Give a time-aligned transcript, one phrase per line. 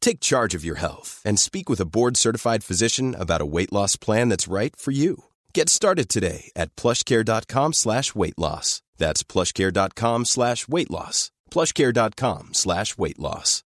[0.00, 3.96] Take charge of your health and speak with a board-certified physician about a weight loss
[3.96, 5.24] plan that's right for you.
[5.54, 8.80] Get started today at plushcare.com slash weight loss.
[8.96, 11.30] That's plushcare.com slash weight loss.
[11.50, 13.62] plushcare.com slash weight loss.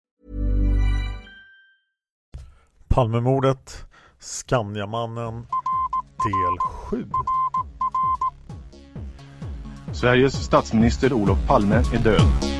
[2.88, 3.84] Palmemordet,
[4.20, 5.46] Skandiamannen,
[6.24, 6.58] del
[6.90, 7.08] 7.
[9.92, 12.59] Sveriges statsminister Olof Palme är död.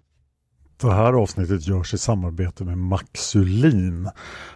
[0.81, 4.09] Det här avsnittet görs i samarbete med Maxulin.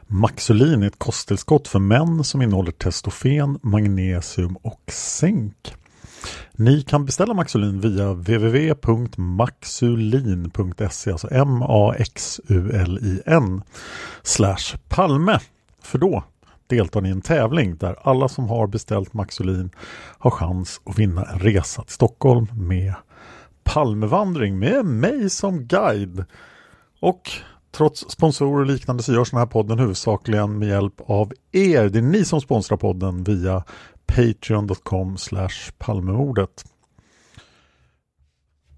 [0.08, 5.74] Maxulin är ett kosttillskott för män som innehåller testofen, magnesium och zink.
[6.52, 13.62] Ni kan beställa Maxulin via www.maxulin.se, alltså M-A-X-U-L-I-N
[14.24, 15.40] slash Palme.
[15.82, 16.24] För då
[16.68, 19.70] deltar ni i en tävling där alla som har beställt Maxulin
[20.18, 22.94] har chans att vinna en resa till Stockholm med
[23.66, 26.26] Palmevandring med mig som guide.
[27.00, 27.32] Och
[27.72, 31.90] trots sponsorer och liknande så görs den här podden huvudsakligen med hjälp av er.
[31.90, 33.64] Det är ni som sponsrar podden via
[34.06, 35.18] patreon.com
[35.78, 36.66] palmemordet.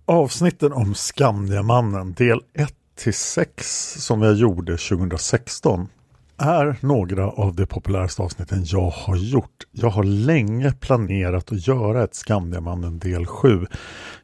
[0.06, 5.90] Avsnitten om Skandiamannen del 1 till 6 som jag gjorde 2016
[6.38, 9.68] är några av de populäraste avsnitten jag har gjort.
[9.72, 13.66] Jag har länge planerat att göra ett Skandiamannen del 7.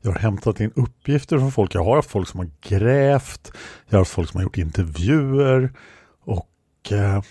[0.02, 1.76] Jag har hämtat in uppgifter från folk.
[1.76, 3.52] Jag har haft folk som har grävt.
[3.90, 5.74] Jag har haft folk som har gjort intervjuer.
[6.26, 7.22] Och eh,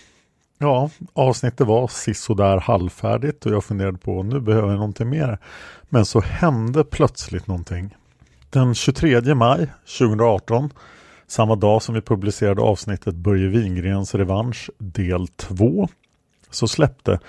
[0.57, 5.39] ja, avsnittet var sisådär halvfärdigt och jag funderade på nu behöver jag någonting mer.
[5.89, 7.95] Men så hände plötsligt någonting.
[8.49, 9.67] Den 23 maj
[9.97, 10.69] 2018
[11.27, 15.87] samma dag som vi publicerade avsnittet Börje Wingrens revansch del 2
[16.49, 17.19] så släppte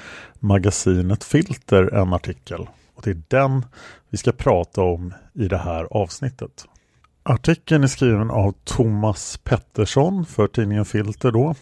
[0.40, 3.64] magasinet Filter en artikel och det är den
[4.08, 6.64] vi ska prata om i det här avsnittet.
[7.22, 11.54] Artikeln är skriven av Thomas Pettersson för tidningen Filter då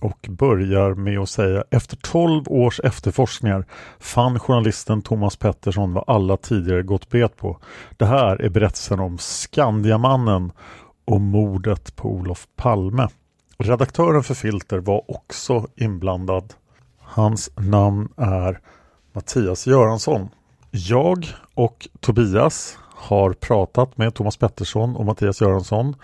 [0.00, 3.64] och börjar med att säga efter 12 års efterforskningar
[3.98, 7.58] fann journalisten Thomas Pettersson vad alla tidigare gått bet på.
[7.96, 10.52] Det här är berättelsen om Skandiamannen
[11.10, 13.08] och mordet på Olof Palme.
[13.58, 16.54] Redaktören för Filter var också inblandad.
[16.98, 18.60] Hans namn är
[19.12, 20.28] Mattias Göransson.
[20.70, 25.94] Jag och Tobias har pratat med Thomas Pettersson och Mattias Göransson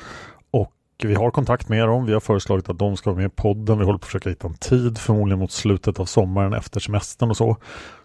[1.05, 2.07] vi har kontakt med dem.
[2.07, 3.79] Vi har föreslagit att de ska vara med i podden.
[3.79, 7.31] Vi håller på att försöka hitta en tid, förmodligen mot slutet av sommaren efter semestern
[7.31, 7.57] och så.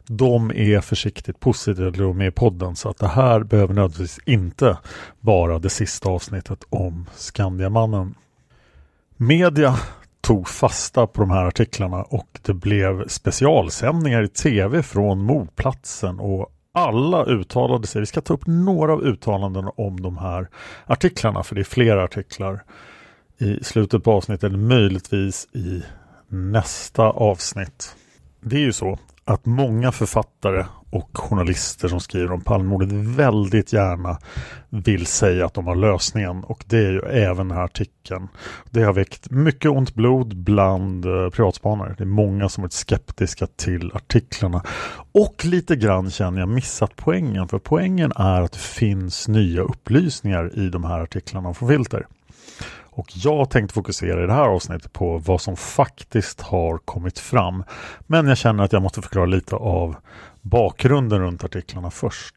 [0.08, 3.74] De är försiktigt positiva till att vara med i podden så att det här behöver
[3.74, 4.78] nödvändigtvis inte
[5.20, 8.16] vara det sista avsnittet om Skandiamannen.
[9.18, 9.76] Media
[10.22, 16.52] tog fasta på de här artiklarna och det blev specialsändningar i tv från mordplatsen och
[16.74, 18.00] alla uttalade sig.
[18.00, 20.48] Vi ska ta upp några av uttalandena om de här
[20.86, 22.64] artiklarna för det är flera artiklar
[23.38, 25.84] i slutet på avsnittet eller möjligtvis i
[26.28, 27.96] nästa avsnitt.
[28.42, 34.18] Det är ju så att många författare och journalister som skriver om Palmemordet väldigt gärna
[34.70, 38.28] vill säga att de har lösningen och det är ju även den här artikeln.
[38.70, 41.96] Det har väckt mycket ont blod bland eh, privatspanare.
[41.98, 44.64] Det är många som varit skeptiska till artiklarna
[45.12, 50.60] och lite grann känner jag missat poängen för poängen är att det finns nya upplysningar
[50.60, 52.06] i de här artiklarna från Filter.
[52.94, 57.64] Och jag tänkte fokusera i det här avsnittet på vad som faktiskt har kommit fram.
[58.08, 59.96] Men jag känner att jag måste förklara lite av
[60.42, 62.36] bakgrunden runt artiklarna först.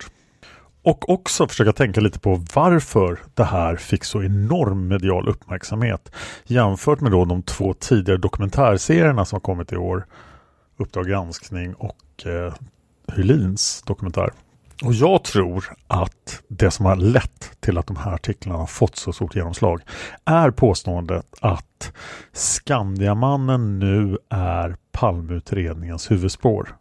[0.85, 6.13] Och också försöka tänka lite på varför det här fick så enorm medial uppmärksamhet
[6.45, 10.07] jämfört med då de två tidigare dokumentärserierna som har kommit i år.
[10.77, 12.55] Uppdrag granskning och eh,
[13.17, 14.31] Hylins dokumentär.
[14.83, 18.97] Och jag tror att det som har lett till att de här artiklarna har fått
[18.97, 19.83] så stort genomslag
[20.25, 21.93] är påståendet att
[22.33, 26.77] Skandiamannen nu är Palmeutredningens huvudspår.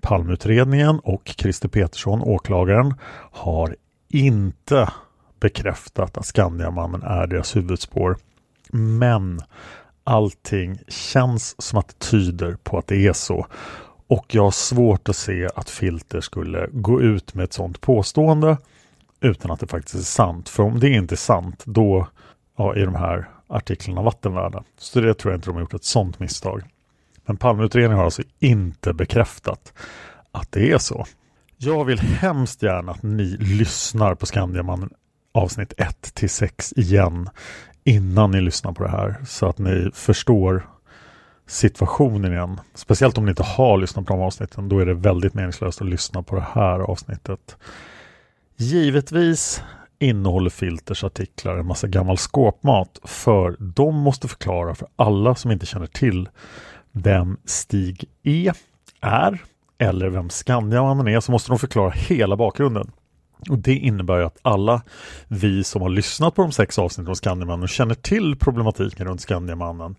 [0.00, 2.94] Palmeutredningen och Christer Petersson, åklagaren,
[3.32, 3.76] har
[4.08, 4.92] inte
[5.40, 8.16] bekräftat att Skandiamannen är deras huvudspår.
[8.72, 9.40] Men
[10.04, 13.46] allting känns som att det tyder på att det är så.
[14.06, 18.56] Och jag har svårt att se att Filter skulle gå ut med ett sådant påstående
[19.20, 20.48] utan att det faktiskt är sant.
[20.48, 22.08] För om det inte är sant, då
[22.56, 24.64] ja, är de här artiklarna vattenvärda.
[24.78, 26.62] Så det tror jag inte de har gjort ett sådant misstag.
[27.30, 29.72] Men Palmeutredningen har alltså inte bekräftat
[30.32, 31.06] att det är så.
[31.56, 34.90] Jag vill hemskt gärna att ni lyssnar på Skandiamannen
[35.32, 37.28] avsnitt 1 till 6 igen
[37.84, 40.68] innan ni lyssnar på det här så att ni förstår
[41.46, 42.60] situationen igen.
[42.74, 44.68] Speciellt om ni inte har lyssnat på de avsnitten.
[44.68, 47.56] Då är det väldigt meningslöst att lyssna på det här avsnittet.
[48.56, 49.62] Givetvis
[49.98, 55.66] innehåller Filters artiklar en massa gammal skåpmat för de måste förklara för alla som inte
[55.66, 56.28] känner till
[56.92, 58.52] vem Stig E
[59.00, 59.42] är
[59.78, 62.90] eller vem Skandiamannen är så måste de förklara hela bakgrunden.
[63.50, 64.82] Och Det innebär att alla
[65.28, 69.20] vi som har lyssnat på de sex avsnitten om Skandiamannen och känner till problematiken runt
[69.20, 69.96] Skandiamannen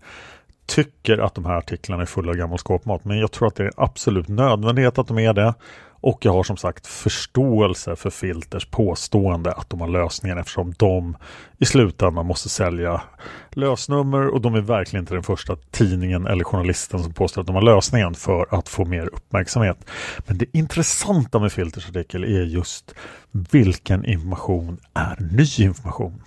[0.66, 3.64] tycker att de här artiklarna är fulla av gammal skåpmat men jag tror att det
[3.64, 5.54] är absolut nödvändighet att de är det.
[6.02, 11.16] Och jag har som sagt förståelse för Filters påstående att de har lösningen eftersom de
[11.58, 13.02] i slutändan måste sälja
[13.50, 17.54] lösnummer och de är verkligen inte den första tidningen eller journalisten som påstår att de
[17.54, 19.90] har lösningen för att få mer uppmärksamhet.
[20.26, 22.94] Men det intressanta med Filters artikel är just
[23.30, 26.22] vilken information är ny information.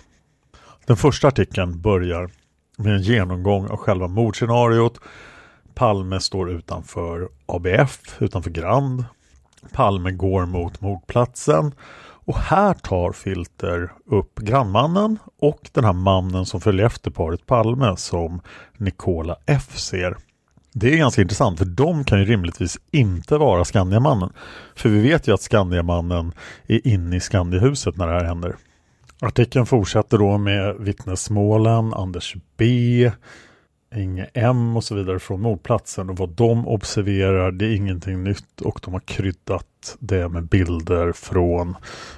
[0.86, 2.30] Den första artikeln börjar
[2.78, 5.00] med en genomgång av själva mordscenariot.
[5.74, 9.04] Palme står utanför ABF, utanför Grand.
[9.72, 11.72] Palme går mot mordplatsen
[12.26, 17.98] och här tar Filter upp grannmannen och den här mannen som följer efter paret Palme
[17.98, 18.42] som
[18.78, 20.18] Nicola F ser.
[20.74, 24.30] Det är ganska intressant för de kan ju rimligtvis inte vara Skandiamannen.
[24.76, 26.34] För vi vet ju att Skandiamannen
[26.68, 28.56] är inne i Skandiahuset när det här händer.
[29.22, 33.12] Artikeln fortsätter då med vittnesmålen, Anders B,
[33.96, 38.62] Inge M och så vidare från mordplatsen och vad de observerar det är ingenting nytt
[38.62, 41.76] och de har kryddat det med bilder från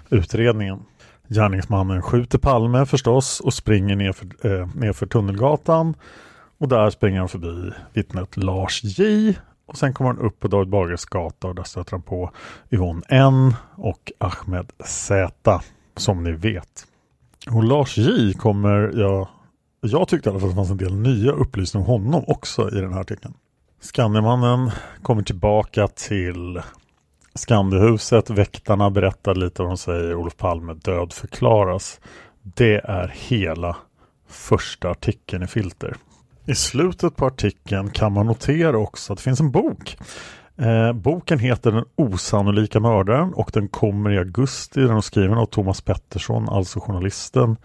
[0.09, 0.79] utredningen.
[1.27, 5.95] Gärningsmannen skjuter Palme förstås och springer nerför, eh, nerför Tunnelgatan
[6.57, 9.35] och där springer han förbi vittnet Lars J
[9.65, 12.31] och sen kommer han upp på David Bagares gata och där stöter han på
[12.71, 15.62] Yvonne N och Ahmed Z
[15.97, 16.88] som ni vet.
[17.51, 19.27] Och Lars J kommer jag
[19.88, 22.69] jag tyckte i alla fall att det fanns en del nya upplysningar om honom också
[22.78, 23.34] i den här artikeln.
[23.81, 26.62] Skandiamannen kommer tillbaka till
[27.36, 28.29] Skandihuset.
[28.29, 30.15] Väktarna berättar lite vad de säger.
[30.15, 32.00] Olof Palme död förklaras.
[32.41, 33.77] Det är hela
[34.27, 35.96] första artikeln i Filter.
[36.46, 39.98] I slutet på artikeln kan man notera också att det finns en bok.
[40.58, 44.82] Eh, boken heter Den osannolika mördaren och den kommer i augusti.
[44.82, 47.58] Den är skriven av Thomas Pettersson, alltså journalisten.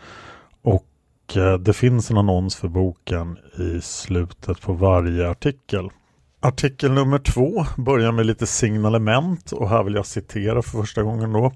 [0.62, 0.86] Och
[1.36, 5.88] Eh, det finns en annons för boken i slutet på varje artikel.
[6.40, 11.32] Artikel nummer två börjar med lite signalement och här vill jag citera för första gången
[11.32, 11.52] då.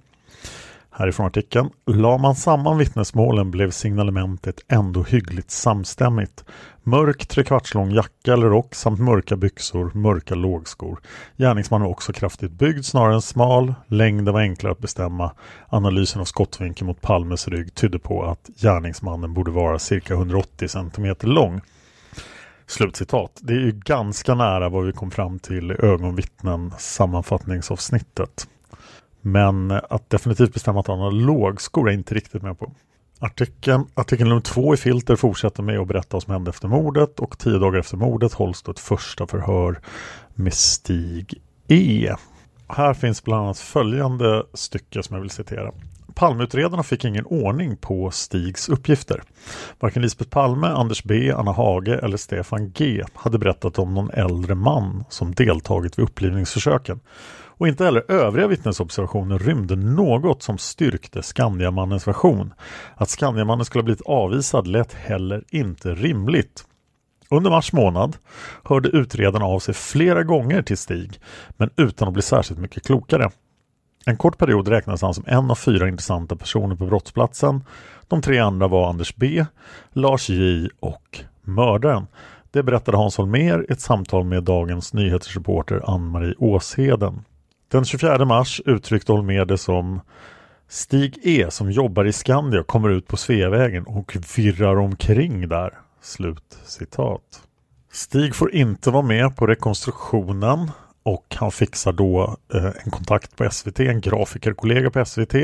[0.98, 1.70] Härifrån artikeln.
[1.86, 6.44] La man samman vittnesmålen blev signalementet ändå hyggligt samstämmigt.
[6.82, 11.00] Mörk trekvartslång jacka eller rock samt mörka byxor, mörka lågskor.
[11.36, 13.74] Gärningsmannen var också kraftigt byggd snarare än smal.
[13.86, 15.32] Längden var enklare att bestämma.
[15.68, 21.16] Analysen av skottvinkeln mot Palmes rygg tydde på att gärningsmannen borde vara cirka 180 cm
[21.20, 21.60] lång.
[22.66, 23.40] Slutcitat.
[23.40, 28.48] Det är ju ganska nära vad vi kom fram till i ögonvittnen sammanfattningsavsnittet.
[29.26, 32.73] Men att definitivt bestämma att han har lågskor är jag inte riktigt med på.
[33.18, 37.21] Artikeln, artikel nummer två i Filter fortsätter med att berätta vad som hände efter mordet
[37.21, 39.80] och tio dagar efter mordet hålls då ett första förhör
[40.35, 41.35] med Stig
[41.68, 42.14] E.
[42.68, 45.73] Här finns bland annat följande stycke som jag vill citera.
[46.14, 49.23] Palmeutredarna fick ingen ordning på Stigs uppgifter.
[49.80, 54.54] Varken Lisbeth Palme, Anders B, Anna Hage eller Stefan G hade berättat om någon äldre
[54.54, 57.00] man som deltagit vid upplivningsförsöken.
[57.58, 62.54] Och inte heller övriga vittnesobservationer rymde något som styrkte Skandiamannens version.
[62.94, 66.64] Att Skandiamannen skulle ha blivit avvisad lät heller inte rimligt.
[67.30, 68.16] Under mars månad
[68.64, 71.20] hörde utredarna av sig flera gånger till Stig,
[71.56, 73.30] men utan att bli särskilt mycket klokare.
[74.06, 77.64] En kort period räknades han som en av fyra intressanta personer på brottsplatsen.
[78.08, 79.44] De tre andra var Anders B,
[79.92, 82.06] Lars J och mördaren.
[82.50, 87.25] Det berättade Hans Holmér i ett samtal med dagens nyhetsreporter Ann-Marie Åsheden.
[87.68, 90.00] Den 24 mars uttryckte Holmér det som
[90.68, 95.78] Stig E som jobbar i Skandia kommer ut på Sveavägen och virrar omkring där.
[96.02, 97.42] Slut citat.
[97.92, 100.70] Stig får inte vara med på rekonstruktionen
[101.02, 105.35] och han fixar då eh, en kontakt på SVT, en grafikerkollega på SVT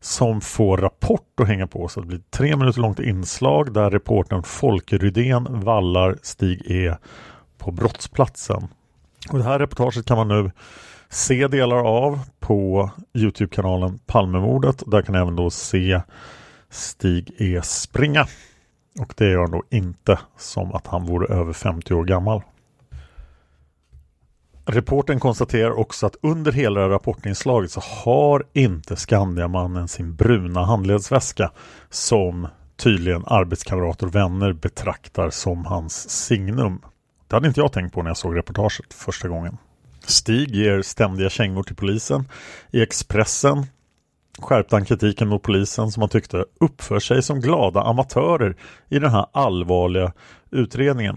[0.00, 4.42] som får Rapport att hänga på så det blir tre minuter långt inslag där reportern
[4.42, 6.94] Folke Rydén vallar Stig E
[7.58, 8.68] på brottsplatsen.
[9.30, 10.50] Och det här reportaget kan man nu
[11.12, 14.82] se delar av på Youtube-kanalen Palmemordet.
[14.86, 16.00] Där kan ni även då se
[16.70, 18.26] Stig E springa.
[19.00, 22.42] Och det gör han då inte som att han vore över 50 år gammal.
[24.64, 31.50] Reporten konstaterar också att under hela rapportinslaget så har inte Skandiamannen sin bruna handledsväska
[31.90, 36.80] som tydligen arbetskamrater och vänner betraktar som hans signum.
[37.28, 39.58] Det hade inte jag tänkt på när jag såg reportaget första gången.
[40.06, 42.28] Stig ger ständiga kängor till polisen.
[42.70, 43.66] I Expressen
[44.38, 48.56] skärpte han kritiken mot polisen som han tyckte uppför sig som glada amatörer
[48.88, 50.12] i den här allvarliga
[50.50, 51.16] utredningen.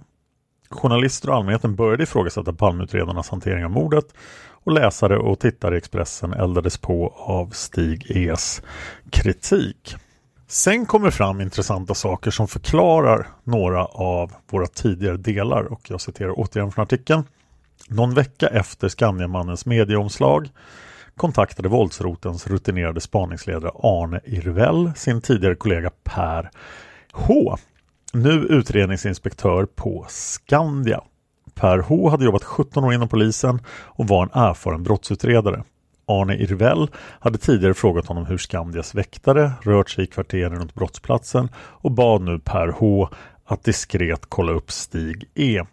[0.69, 4.05] Journalister och allmänheten började ifrågasätta Palmeutredarnas hantering av mordet
[4.63, 8.61] och läsare och tittare i Expressen eldades på av Stig Es
[9.09, 9.95] kritik.
[10.47, 16.39] Sen kommer fram intressanta saker som förklarar några av våra tidigare delar och jag citerar
[16.39, 17.23] återigen från artikeln.
[17.89, 20.49] Någon vecka efter Skandiamannens medieomslag
[21.15, 26.49] kontaktade våldsrotens rutinerade spaningsledare Arne Irvell sin tidigare kollega Per
[27.11, 27.57] H.
[28.13, 31.01] Nu utredningsinspektör på Skandia.
[31.53, 35.63] Per H hade jobbat 17 år inom polisen och var en erfaren brottsutredare.
[36.07, 36.87] Arne Irvell
[37.19, 42.21] hade tidigare frågat honom hur Skandias väktare rört sig i kvarteren runt brottsplatsen och bad
[42.21, 43.09] nu Per H
[43.45, 45.63] att diskret kolla upp Stig E.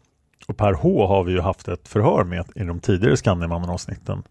[0.47, 4.23] Och Per H har vi ju haft ett förhör med i de tidigare Skandiamannen-avsnitten.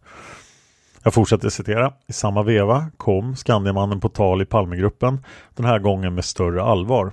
[1.03, 1.93] Jag fortsätter citera.
[2.07, 5.25] I samma veva kom Skandiamannen på tal i Palmegruppen,
[5.55, 7.11] den här gången med större allvar.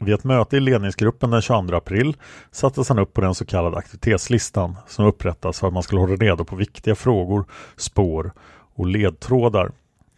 [0.00, 2.16] Vid ett möte i ledningsgruppen den 22 april
[2.50, 6.16] sattes han upp på den så kallade aktivitetslistan som upprättas för att man skulle hålla
[6.16, 7.44] reda på viktiga frågor,
[7.76, 8.32] spår
[8.74, 9.72] och ledtrådar.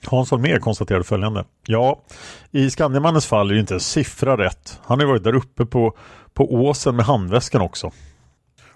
[0.04, 1.44] Hans Holmér konstaterade följande.
[1.66, 2.02] Ja,
[2.50, 4.80] i Skandiamannens fall är ju inte en siffra rätt.
[4.84, 5.96] Han har varit där uppe på,
[6.36, 7.90] på åsen med handväskan också.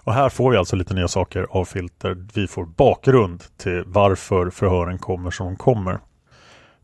[0.03, 2.25] Och här får vi alltså lite nya saker av Filter.
[2.33, 5.99] Vi får bakgrund till varför förhören kommer som de kommer.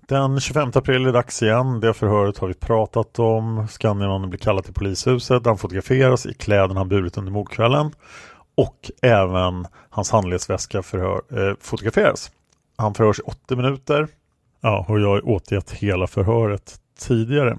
[0.08, 1.80] Den 25 april är det dags igen.
[1.80, 3.68] Det förhöret har vi pratat om.
[3.68, 5.46] Skandiamannen blir kallad till polishuset.
[5.46, 7.92] Han fotograferas i kläderna han burit under mordkvällen.
[8.56, 12.32] Och även hans handledsväska förhör, eh, fotograferas.
[12.78, 14.08] Han förhörs i 80 minuter.
[14.62, 17.58] Ja, och jag har återgett hela förhöret tidigare.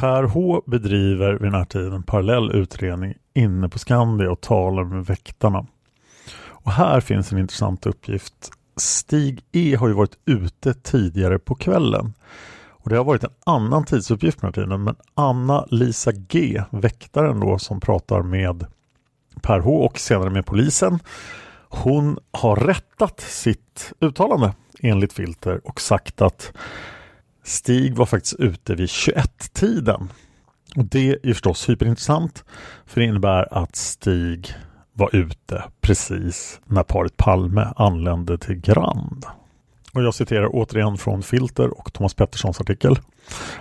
[0.00, 5.06] Per H bedriver vid den här tiden parallell utredning inne på Skandia och talar med
[5.06, 5.66] väktarna.
[6.38, 8.50] Och här finns en intressant uppgift.
[8.76, 12.12] Stig E har ju varit ute tidigare på kvällen.
[12.68, 17.40] Och Det har varit en annan tidsuppgift på den här tiden men Anna-Lisa G, väktaren
[17.40, 18.66] då som pratar med
[19.42, 20.98] Per H och senare med polisen.
[21.68, 26.52] Hon har rättat sitt uttalande enligt Filter och sagt att
[27.46, 30.08] Stig var faktiskt ute vid 21-tiden.
[30.76, 32.44] Och Det är förstås hyperintressant
[32.86, 34.54] för det innebär att Stig
[34.92, 39.24] var ute precis när paret Palme anlände till Grand.
[39.94, 42.96] Och jag citerar återigen från Filter och Thomas Petterssons artikel.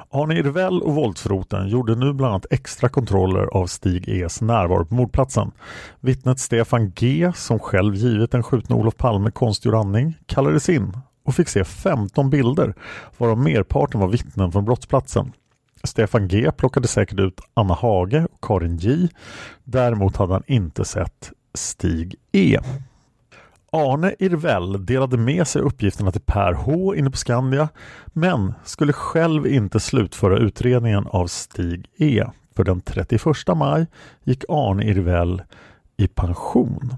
[0.09, 4.95] Arne Irvell och våldsroten gjorde nu bland annat extra kontroller av Stig E's närvaro på
[4.95, 5.51] mordplatsen.
[5.99, 10.93] Vittnet Stefan G, som själv givit den skjutne Olof Palme konstgjord andning, kallades in
[11.25, 12.73] och fick se 15 bilder
[13.17, 15.31] varav merparten var vittnen från brottsplatsen.
[15.83, 19.07] Stefan G plockade säkert ut Anna Hage och Karin J.
[19.63, 22.59] Däremot hade han inte sett Stig E.
[23.71, 27.69] Arne Irvell delade med sig uppgifterna till Per H inne på Skandia
[28.07, 32.25] men skulle själv inte slutföra utredningen av Stig E.
[32.55, 33.21] För den 31
[33.55, 33.85] maj
[34.23, 35.41] gick Arne Irvell
[35.97, 36.93] i pension.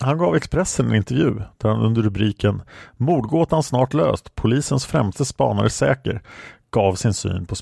[0.00, 2.62] Han gav Expressen en intervju där han under rubriken
[2.96, 6.22] Mordgåtan snart löst, polisens främste spanare säker
[6.70, 7.54] gav sin syn på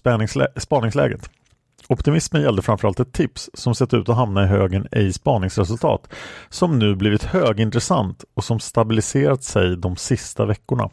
[0.57, 1.31] spaningsläget.
[1.88, 6.14] Optimismen gällde framförallt ett tips som sett ut att hamna i högen ej spaningsresultat
[6.49, 10.91] som nu blivit högintressant och som stabiliserat sig de sista veckorna.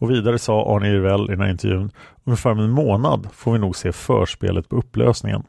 [0.00, 1.90] Och vidare sa Arne Irvell i den här intervjun
[2.24, 5.42] ungefär om en månad får vi nog se förspelet på upplösningen.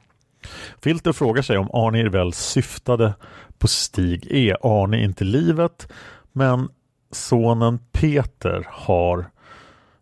[0.84, 3.14] Filter frågar sig om Arne Irvell syftade
[3.58, 4.56] på Stig E.
[4.62, 5.92] Arne är inte livet
[6.32, 6.70] men
[7.12, 9.26] sonen Peter har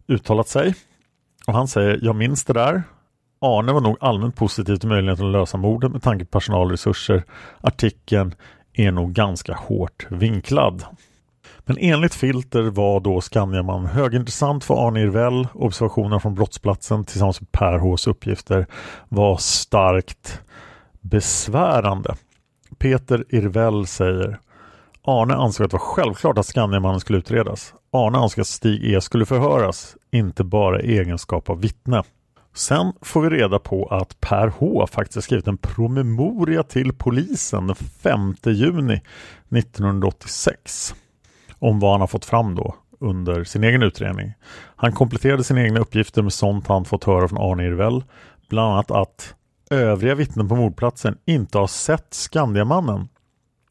[0.08, 0.75] uttalat sig
[1.48, 2.84] och han säger jag minns det där
[3.39, 7.24] Arne var nog allmänt positiv till möjligheten att lösa mordet med tanke på personalresurser.
[7.62, 8.36] Artikeln
[8.74, 10.84] är nog ganska hårt vinklad.
[11.69, 15.47] Men enligt Filter var då Skandiaman högintressant för Arne Irvell.
[15.53, 18.67] Observationer från brottsplatsen tillsammans med Per Hs uppgifter
[19.09, 20.41] var starkt
[21.01, 22.15] besvärande.
[22.77, 24.39] Peter Irvell säger
[25.03, 27.74] Arne ansåg att det var självklart att Skandiamannen skulle utredas.
[27.91, 32.03] Arne ansåg att Stig E skulle förhöras, inte bara i egenskap av vittne.
[32.55, 37.75] Sen får vi reda på att Per H faktiskt skrivit en promemoria till polisen den
[37.75, 39.01] 5 juni
[39.50, 40.93] 1986
[41.60, 44.34] om vad han har fått fram då under sin egen utredning.
[44.76, 48.04] Han kompletterade sina egna uppgifter med sånt han fått höra från Arne Irvell.
[48.50, 49.36] Bland annat att
[49.70, 53.08] övriga vittnen på mordplatsen inte har sett Skandiamannen.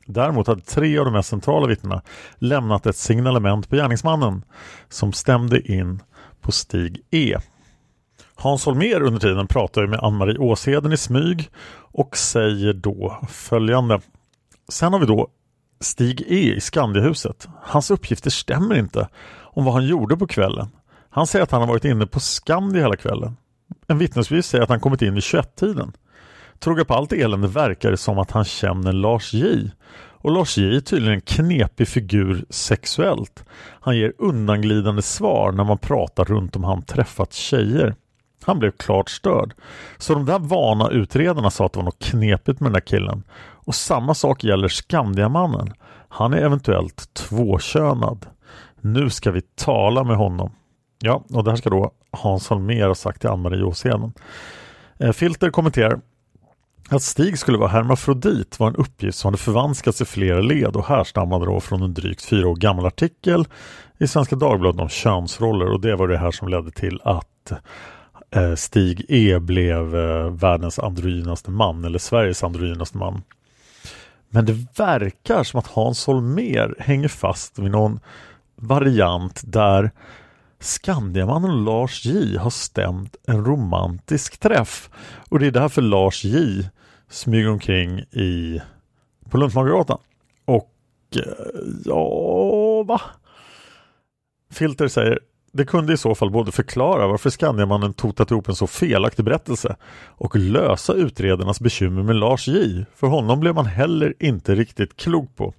[0.07, 2.03] Däremot hade tre av de mest centrala vittnena
[2.39, 4.45] lämnat ett signalement på gärningsmannen
[4.89, 6.03] som stämde in
[6.41, 7.37] på Stig E.
[8.35, 11.51] Hans Holmér under tiden pratar med Ann-Marie Åsheden i smyg
[11.93, 14.01] och säger då följande.
[14.69, 15.29] Sen har vi då
[15.81, 17.49] Stig E i Skandiahuset.
[17.63, 19.09] Hans uppgifter stämmer inte
[19.43, 20.69] om vad han gjorde på kvällen.
[21.11, 23.37] Han säger att han har varit inne på Skandia hela kvällen.
[23.87, 25.93] En vittnesbevis säger att han kommit in vid 21-tiden.
[26.59, 29.71] Troga på allt elände verkar det som att han känner Lars J.
[30.27, 33.45] Och Lars J är tydligen en knepig figur sexuellt.
[33.81, 37.95] Han ger undanglidande svar när man pratar runt om han träffat tjejer.
[38.45, 39.55] Han blev klart störd.
[39.99, 43.23] Så de där vana utredarna sa att det var något knepigt med den där killen.
[43.67, 45.73] Och samma sak gäller Skandiamannen.
[46.09, 48.27] Han är eventuellt tvåkönad.
[48.81, 50.53] Nu ska vi tala med honom.
[50.99, 54.13] Ja, och det här ska då Hans Holmér ha sagt till Ann-Marie Åsheden.
[54.99, 56.01] Eh, Filter kommenterar
[56.91, 60.87] att Stig skulle vara hermafrodit var en uppgift som hade förvanskats i flera led och
[60.87, 63.45] härstammade då från en drygt fyra år gammal artikel
[63.99, 67.53] i Svenska Dagbladet om könsroller och det var det här som ledde till att
[68.31, 73.23] eh, Stig E blev eh, världens androgynaste man eller Sveriges androgynaste man.
[74.37, 78.01] Men det verkar som att Hans Holmér hänger fast vid någon
[78.57, 79.91] variant där
[80.61, 84.91] Skandiamannen Lars J har stämt en romantisk träff.
[85.29, 86.63] Och det är därför Lars J
[87.09, 88.61] smyger omkring i,
[89.31, 89.99] på Lundsmagargatan.
[90.45, 90.73] Och
[91.17, 91.23] eh,
[91.85, 93.01] ja, va?
[94.51, 95.19] Filter säger
[95.57, 99.77] det kunde i så fall både förklara varför Skandiamannen totat ihop en så felaktig berättelse
[100.09, 102.85] och lösa utredarnas bekymmer med Lars J.
[102.95, 105.55] För honom blev man heller inte riktigt klok på.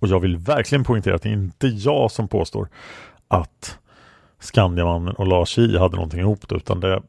[0.00, 2.68] Och jag vill verkligen poängtera att det är inte jag som påstår
[3.28, 3.78] att
[4.40, 7.02] Skandiamannen och Lars J hade någonting ihop det, utan det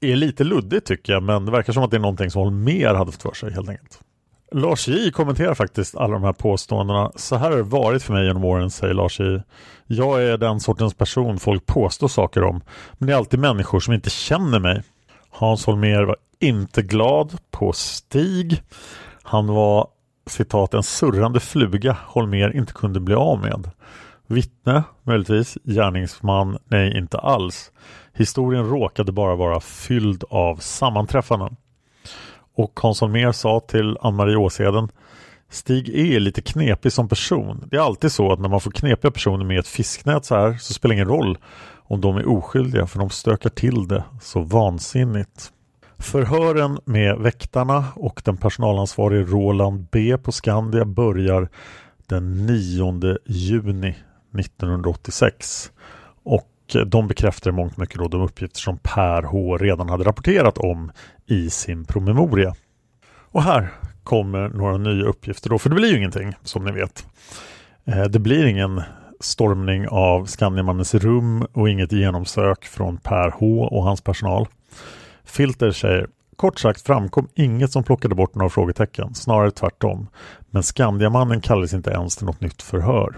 [0.00, 2.94] är lite luddigt tycker jag, men det verkar som att det är någonting som Holmér
[2.94, 4.00] hade fått för sig helt enkelt.
[4.52, 7.12] Lars J kommenterar faktiskt alla de här påståendena.
[7.16, 9.42] Så här har det varit för mig genom åren, säger Lars J.
[9.86, 12.60] Jag är den sortens person folk påstår saker om.
[12.98, 14.82] Men det är alltid människor som inte känner mig.
[15.30, 18.62] Hans Holmér var inte glad på Stig.
[19.22, 19.88] Han var
[20.26, 23.70] citat en surrande fluga Holmér inte kunde bli av med.
[24.26, 25.58] Vittne, möjligtvis.
[25.64, 27.72] Gärningsman, nej inte alls.
[28.12, 31.56] Historien råkade bara vara fylld av sammanträffanden.
[32.56, 34.88] Och Hans Holmér sa till Ann-Marie Åsheden
[35.48, 37.68] Stig E är lite knepig som person.
[37.70, 40.56] Det är alltid så att när man får knepiga personer med ett fisknät så här
[40.60, 41.38] så spelar det ingen roll
[41.88, 45.52] om de är oskyldiga för de stökar till det så vansinnigt.
[45.98, 51.48] Förhören med väktarna och den personalansvarige Roland B på Skandia börjar
[52.06, 53.94] den 9 juni
[54.38, 55.70] 1986
[56.24, 56.52] och
[56.86, 60.92] de bekräftar mångt mycket då de uppgifter som Per H redan hade rapporterat om
[61.26, 62.54] i sin promemoria.
[63.30, 67.06] Och här kommer några nya uppgifter då, för det blir ju ingenting som ni vet.
[67.84, 68.82] Eh, det blir ingen
[69.20, 74.46] stormning av Skandiamannens rum och inget genomsök från Per H och hans personal.
[75.24, 80.08] Filter säger Kort sagt framkom inget som plockade bort några frågetecken, snarare tvärtom.
[80.50, 83.16] Men Skandiamannen kallades inte ens till något nytt förhör.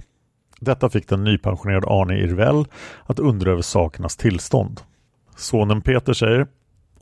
[0.61, 2.65] Detta fick den nypensionerade Arne Irvell
[3.07, 4.81] att undra över sakernas tillstånd.
[5.37, 6.47] Sonen Peter säger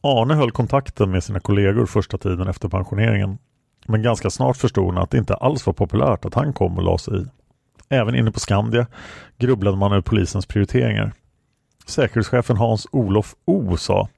[0.06, 3.38] Arne höll kontakten med sina kollegor första tiden efter pensioneringen.
[3.86, 6.82] Men ganska snart förstod han att det inte alls var populärt att han kom och
[6.82, 7.26] la sig i.
[7.88, 8.86] Även inne på Skandia
[9.38, 11.12] grubblade man över polisens prioriteringar.
[11.86, 14.08] Säkerhetschefen Hans-Olof O sa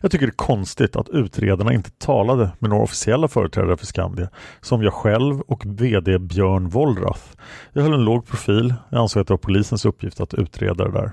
[0.00, 4.28] Jag tycker det är konstigt att utredarna inte talade med några officiella företrädare för Skandia
[4.60, 7.22] som jag själv och VD Björn Wollrath.
[7.72, 8.74] Jag höll en låg profil.
[8.88, 11.12] Jag ansåg att det var polisens uppgift att utreda det där.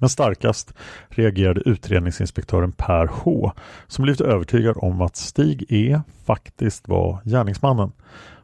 [0.00, 0.74] Men starkast
[1.08, 3.52] reagerade utredningsinspektören Per H
[3.86, 7.92] som blivit övertygad om att Stig E faktiskt var gärningsmannen.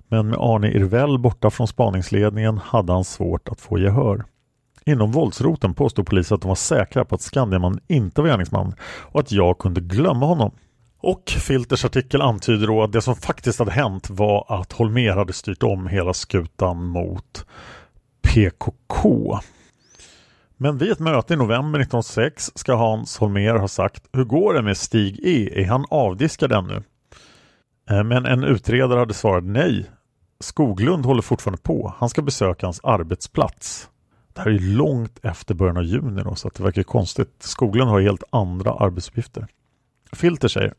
[0.08, 4.24] Men med Arne Irvell borta från spaningsledningen hade han svårt att få gehör.
[4.84, 9.20] Inom våldsroten påstod polisen att de var säkra på att Skandiamannen inte var gärningsman och
[9.20, 10.50] att jag kunde glömma honom.
[11.00, 15.32] Och Filters artikel antyder då att det som faktiskt hade hänt var att Holmer hade
[15.32, 17.46] styrt om hela skutan mot
[18.22, 19.38] PKK.
[20.58, 24.62] Men vid ett möte i november 1906 ska Hans Holmer ha sagt Hur går det
[24.62, 25.62] med Stig E?
[25.62, 26.82] Är han avdiskad ännu?
[27.90, 29.90] Eh, men en utredare hade svarat nej.
[30.40, 31.94] Skoglund håller fortfarande på.
[31.98, 33.88] Han ska besöka hans arbetsplats.
[34.34, 37.36] Det här är långt efter början av juni då, så att det verkar konstigt.
[37.38, 39.46] Skoglund har helt andra arbetsuppgifter.
[40.12, 40.74] Filter säger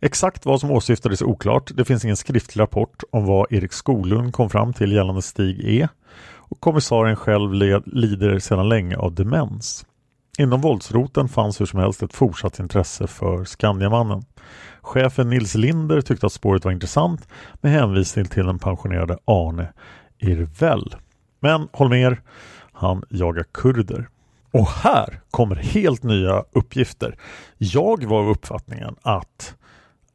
[0.00, 1.70] Exakt vad som åsyftades är oklart.
[1.74, 5.88] Det finns ingen skriftlig rapport om vad Erik Skoglund kom fram till gällande Stig E.
[6.52, 7.52] Och kommissarien själv
[7.86, 9.86] lider sedan länge av demens.
[10.38, 14.22] Inom våldsroten fanns hur som helst ett fortsatt intresse för Skandiamannen.
[14.80, 17.28] Chefen Nils Linder tyckte att spåret var intressant
[17.60, 19.72] med hänvisning till den pensionerade Arne
[20.18, 20.94] Irvell.
[21.40, 22.20] Men Holmer,
[22.72, 24.08] han jagar kurder.
[24.50, 27.16] Och här kommer helt nya uppgifter.
[27.58, 29.54] Jag var av uppfattningen att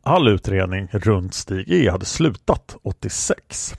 [0.04, 3.76] all utredning runt Stig E hade slutat 86.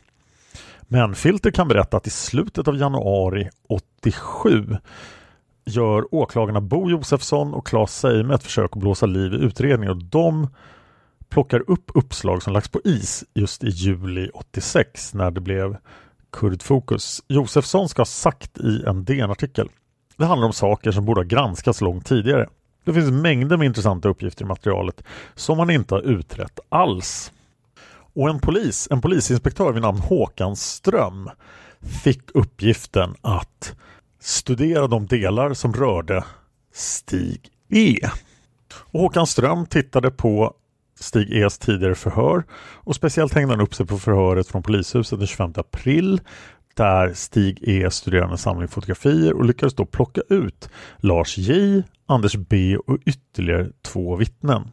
[0.89, 4.77] Men Filter kan berätta att i slutet av januari 87
[5.65, 10.05] gör åklagarna Bo Josefsson och Claes Seime ett försök att blåsa liv i utredningen och
[10.05, 10.49] de
[11.29, 15.77] plockar upp uppslag som lagts på is just i juli 86 när det blev
[16.33, 17.23] kurdfokus.
[17.29, 19.69] Josefsson ska ha sagt i en DN-artikel.
[20.17, 22.49] Det handlar om saker som borde ha granskats långt tidigare.
[22.85, 25.03] Det finns mängder med intressanta uppgifter i materialet
[25.35, 27.33] som man inte har utrett alls.
[28.19, 31.31] Och en polis, en polisinspektör vid namn Håkan Ström
[32.05, 33.77] fick uppgiften att
[34.21, 36.25] studera de delar som rörde
[36.75, 37.99] Stig E.
[38.81, 40.55] Och Håkan Ström tittade på
[41.01, 45.27] Stig E's tidigare förhör och speciellt hängde han upp sig på förhöret från polishuset den
[45.29, 46.21] 25 april
[46.75, 52.37] där Stig E studerade en samling fotografier och lyckades då plocka ut Lars J, Anders
[52.37, 54.71] B och ytterligare två vittnen.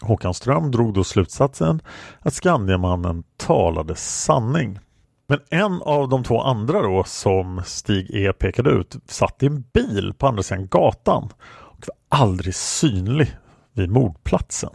[0.00, 1.80] Håkan Ström drog då slutsatsen
[2.20, 4.78] att Skandiamannen talade sanning.
[5.26, 9.64] Men en av de två andra då som Stig E pekade ut satt i en
[9.72, 13.36] bil på andra sidan gatan och var aldrig synlig
[13.72, 14.70] vid mordplatsen.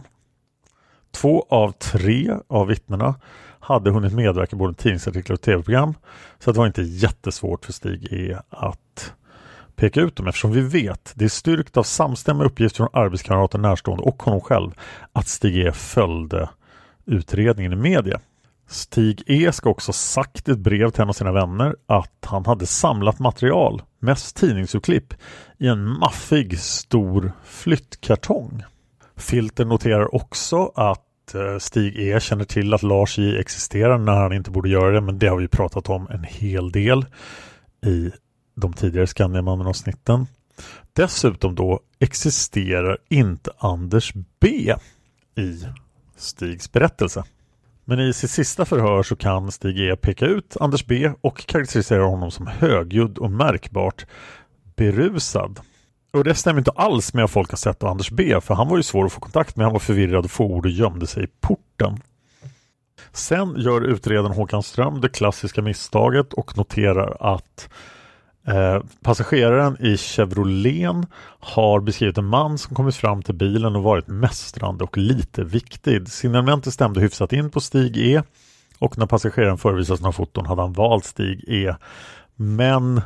[1.10, 3.14] Två av tre av vittnena
[3.60, 5.94] hade hunnit medverka i både tidningsartiklar och tv-program
[6.38, 9.12] så det var inte jättesvårt för Stig E att
[9.76, 14.02] peka ut dem eftersom vi vet, det är styrkt av samstämmiga uppgifter från arbetskamrater, närstående
[14.02, 14.70] och honom själv
[15.12, 16.48] att Stig E följde
[17.06, 18.20] utredningen i media.
[18.68, 22.46] Stig E ska också sagt i ett brev till en av sina vänner att han
[22.46, 25.14] hade samlat material, mest tidningsurklipp,
[25.58, 28.62] i en maffig stor flyttkartong.
[29.16, 34.32] Filter noterar också att eh, Stig E känner till att Lars J existerar när han
[34.32, 37.06] inte borde göra det men det har vi pratat om en hel del
[37.86, 38.10] i
[38.54, 40.26] de tidigare Skandiamannen-avsnitten.
[40.92, 44.74] Dessutom då existerar inte Anders B
[45.36, 45.64] i
[46.16, 47.24] Stigs berättelse.
[47.84, 52.04] Men i sitt sista förhör så kan Stig E peka ut Anders B och karaktärisera
[52.04, 54.06] honom som högljudd och märkbart
[54.76, 55.60] berusad.
[56.12, 58.68] Och det stämmer inte alls med vad folk har sett av Anders B för han
[58.68, 61.06] var ju svår att få kontakt med, han var förvirrad och få ord och gömde
[61.06, 61.98] sig i porten.
[63.12, 67.68] Sen gör utredaren Håkan Ström det klassiska misstaget och noterar att
[68.46, 70.96] Eh, passageraren i Chevrolet
[71.40, 76.08] har beskrivit en man som kommit fram till bilen och varit mästrande och lite viktig.
[76.08, 78.22] Signalementet stämde hyfsat in på Stig E
[78.78, 81.74] och när passageraren förevisade sina foton hade han valt Stig E.
[82.36, 82.96] Men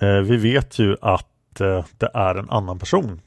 [0.00, 3.20] eh, vi vet ju att eh, det är en annan person.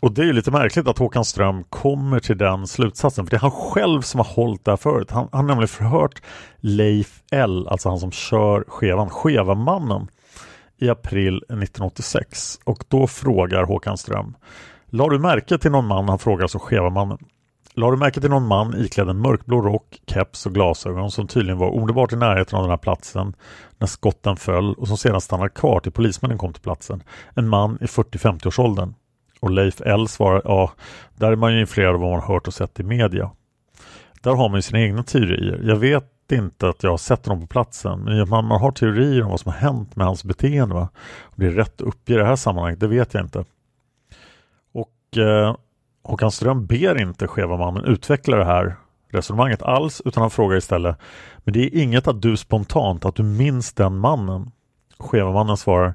[0.00, 3.36] Och det är ju lite märkligt att Håkan Ström kommer till den slutsatsen för det
[3.36, 5.10] är han själv som har hållit det här förut.
[5.10, 6.22] Han har nämligen förhört
[6.60, 10.08] Leif L, alltså han som kör skevan, Skevamannen
[10.78, 14.36] i april 1986 och då frågar Håkan Ström
[14.90, 17.18] La du märke till någon man, han frågar så skeva mannen.
[17.74, 21.58] La du märke till någon man iklädd en mörkblå rock, keps och glasögon som tydligen
[21.58, 23.34] var omedelbart i närheten av den här platsen
[23.78, 27.02] när skotten föll och som sedan stannade kvar till polismännen kom till platsen.
[27.34, 28.94] En man i 40-50 års åldern.
[29.40, 30.72] Och Leif L svarar ja,
[31.14, 33.30] där är man ju influerad av vad man hört och sett i media.
[34.22, 35.60] Där har man ju sina egna teorier.
[35.64, 39.22] Jag vet inte att jag har sett honom på platsen, men man, man har teorier
[39.22, 40.74] om vad som har hänt med hans beteende.
[40.74, 40.88] Va?
[41.22, 43.44] Om det är rätt att i det här sammanhanget, det vet jag inte.
[44.72, 45.56] Och eh,
[46.02, 48.76] Håkan Ström ber inte skeva mannen utveckla det här
[49.10, 50.96] resonemanget alls, utan han frågar istället
[51.36, 54.50] Men det är inget att du spontant, att du minns den mannen?
[54.98, 55.94] Skeva mannen svarar eh,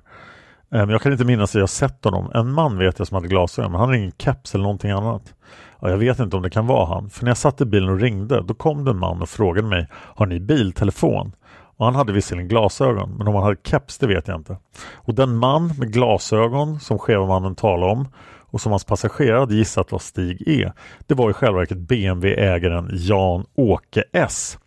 [0.70, 2.32] men jag kan inte minnas att jag sett honom.
[2.34, 5.34] En man vet jag som hade glasögon, men han har ingen keps eller någonting annat.
[5.82, 7.90] Ja, jag vet inte om det kan vara han, för när jag satt i bilen
[7.90, 11.36] och ringde, då kom det en man och frågade mig, har ni biltelefon?
[11.78, 14.58] Och han hade visserligen glasögon, men om han hade keps, det vet jag inte.
[14.94, 18.08] Och den man med glasögon som chefmannen mannen talade om
[18.52, 20.72] och som hans passagerare hade gissat var Stig E.
[21.08, 24.58] Det var i själva verket BMW-ägaren Jan-Åke S.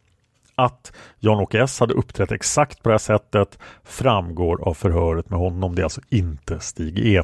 [0.55, 5.75] Att Jan-Åke S hade uppträtt exakt på det här sättet framgår av förhöret med honom.
[5.75, 7.23] Det är alltså inte Stig E.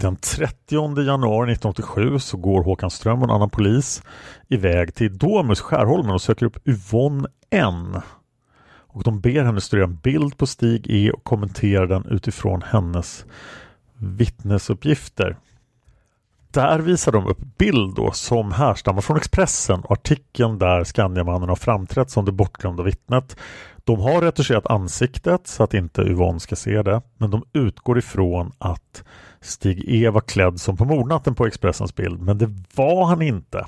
[0.00, 4.02] Den 30 januari 1987 så går Håkan Ström och en annan polis
[4.48, 8.00] iväg till Domus Skärholmen och söker upp Yvonne N.
[8.78, 13.24] Och de ber henne studera en bild på Stig E och kommentera den utifrån hennes
[13.98, 15.36] vittnesuppgifter.
[16.50, 21.56] Där visar de upp bild då som härstammar från Expressen och artikeln där Skandiamannen har
[21.56, 23.36] framträtt som det bortglömda vittnet.
[23.86, 28.52] De har retuscherat ansiktet så att inte Yvonne ska se det, men de utgår ifrån
[28.58, 29.04] att
[29.40, 33.64] Stig E var klädd som på mordnatten på Expressens bild, men det var han inte.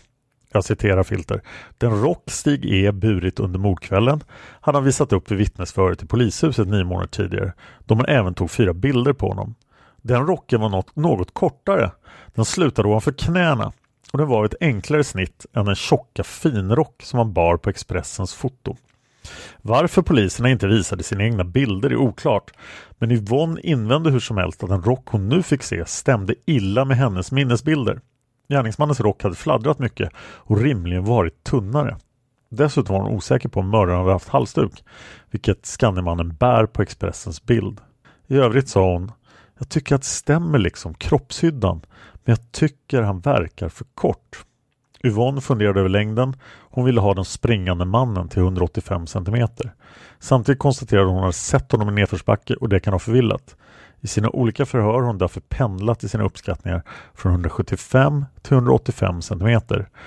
[0.52, 1.42] Jag citerar Filter.
[1.78, 4.20] Den rock Stig E burit under mordkvällen
[4.61, 7.52] hade han visat upp vid vittnesföret i polishuset nio månader tidigare,
[7.85, 9.54] då man även tog fyra bilder på honom.
[10.02, 11.90] Den rocken var något, något kortare.
[12.35, 13.72] Den slutade ovanför knäna
[14.12, 18.35] och den var ett enklare snitt än den tjocka finrock som han bar på Expressens
[18.35, 18.76] foto.
[19.62, 22.51] Varför poliserna inte visade sina egna bilder är oklart,
[22.99, 26.85] men Yvonne invände hur som helst att den rock hon nu fick se stämde illa
[26.85, 28.01] med hennes minnesbilder.
[28.49, 31.97] Gärningsmannens rock hade fladdrat mycket och rimligen varit tunnare.
[32.51, 34.85] Dessutom var hon osäker på om mördaren hade haft halsduk,
[35.31, 37.81] vilket Skandiamannen bär på Expressens bild.
[38.27, 39.12] I övrigt sa hon
[39.59, 41.81] jag tycker att det stämmer liksom kroppshyddan,
[42.25, 44.45] men jag tycker han verkar för kort.
[45.04, 46.37] Yvonne funderade över längden.
[46.70, 49.48] Hon ville ha den springande mannen till 185 cm.
[50.18, 53.56] Samtidigt konstaterade hon att hon hade sett honom i nedförsbacke och det kan ha förvillat.
[54.00, 56.82] I sina olika förhör har hon därför pendlat i sina uppskattningar
[57.14, 59.61] från 175 till 185 cm.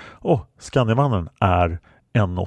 [0.04, 1.78] Och Skandiamannen är
[2.14, 2.46] 1,80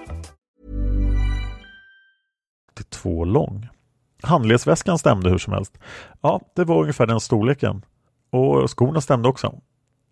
[2.89, 3.67] två lång.
[4.23, 5.77] Handledsväskan stämde hur som helst.
[6.21, 7.85] Ja, det var ungefär den storleken.
[8.31, 9.55] Och skorna stämde också.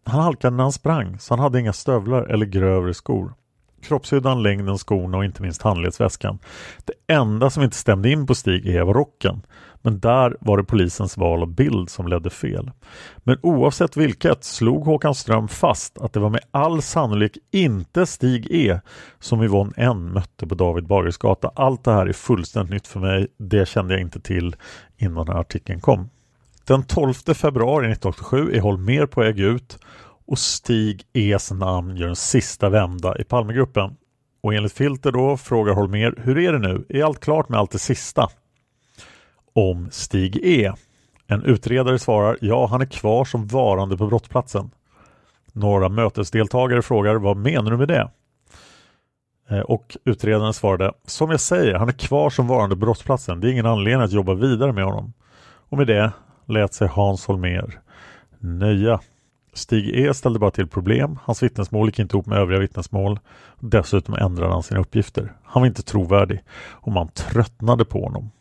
[0.06, 3.34] Han halkade när han sprang, så han hade inga stövlar eller grövre skor.
[3.82, 6.40] Kroppshyddan, längden, skorna och inte minst handledsväskan.
[6.86, 9.42] Det enda som inte stämde in på Stig E var rocken.
[9.82, 12.72] Men där var det polisens val av bild som ledde fel.
[13.18, 18.48] Men oavsett vilket slog Håkan Ström fast att det var med all sannolik inte Stig
[18.52, 18.80] E
[19.20, 21.52] som Yvonne N mötte på David Bagares gata.
[21.56, 23.28] Allt det här är fullständigt nytt för mig.
[23.38, 24.56] Det kände jag inte till
[24.98, 26.10] innan den här artikeln kom.
[26.66, 29.80] Den 12 februari 1987 är Holmer på väg ut
[30.28, 33.96] och Stig E's namn gör en sista vända i Palmegruppen.
[34.42, 36.86] Och enligt Filter då frågar Holmer, hur är det nu?
[36.90, 38.30] Är allt klart med allt det sista?
[39.54, 40.74] Om Stig E.
[41.28, 44.72] En utredare svarar, ja han är kvar som varande på brottsplatsen.
[45.54, 48.10] Några mötesdeltagare frågar, vad menar du med det?
[49.50, 53.40] Eh, och utredaren svarade, som jag säger, han är kvar som varande på brottsplatsen.
[53.40, 55.14] Det är ingen anledning att jobba vidare med honom.
[55.70, 56.12] Och med det
[56.46, 57.80] lät sig Hans Holmer
[58.40, 59.00] nöja.
[59.54, 61.20] Stig E ställde bara till problem.
[61.24, 63.20] Hans vittnesmål gick inte ihop med övriga vittnesmål.
[63.60, 65.34] Dessutom ändrade han sina uppgifter.
[65.44, 68.32] Han var inte trovärdig och man tröttnade på honom.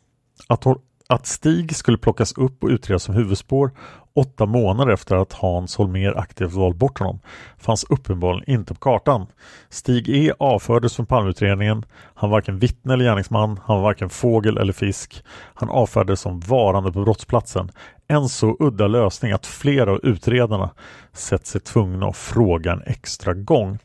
[0.47, 0.65] Att,
[1.09, 3.71] att Stig skulle plockas upp och utredas som huvudspår
[4.15, 7.21] åtta månader efter att Hans Holmer aktivt valt bort honom
[7.59, 9.27] fanns uppenbarligen inte på kartan.
[9.69, 11.85] Stig E avfördes från Palmeutredningen.
[12.15, 13.61] Han var varken vittne eller gärningsman.
[13.65, 15.25] Han var varken fågel eller fisk.
[15.55, 17.71] Han avfärdades som varande på brottsplatsen.
[18.09, 20.71] En så udda lösning att flera av utredarna
[21.13, 23.79] sett sig tvungna att fråga en extra gång.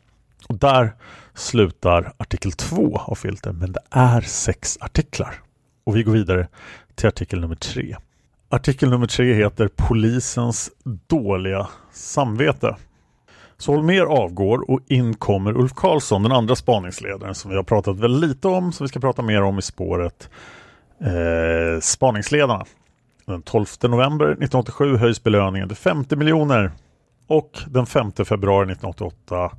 [0.48, 0.94] Och där
[1.34, 5.34] slutar artikel 2 av filten, men det är sex artiklar.
[5.84, 6.48] Och vi går vidare
[6.94, 7.96] till artikel nummer 3.
[8.48, 10.70] Artikel nummer 3 heter Polisens
[11.06, 12.76] dåliga samvete.
[13.56, 17.98] Så Holmer avgår och in kommer Ulf Karlsson, den andra spaningsledaren som vi har pratat
[17.98, 20.30] väldigt lite om, som vi ska prata mer om i spåret
[21.00, 22.64] eh, Spaningsledarna.
[23.26, 26.72] Den 12 november 1987 höjs belöningen till 50 miljoner
[27.26, 29.50] och den 5 februari 1988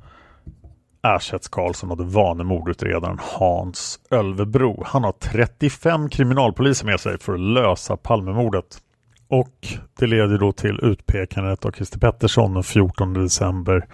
[1.06, 4.84] ersätts Karlsson av den vane mordutredaren Hans Ölvebro.
[4.86, 8.82] Han har 35 kriminalpoliser med sig för att lösa Palmemordet.
[9.28, 9.68] Och
[10.00, 13.88] det leder då till utpekandet av Christer Pettersson den 14 december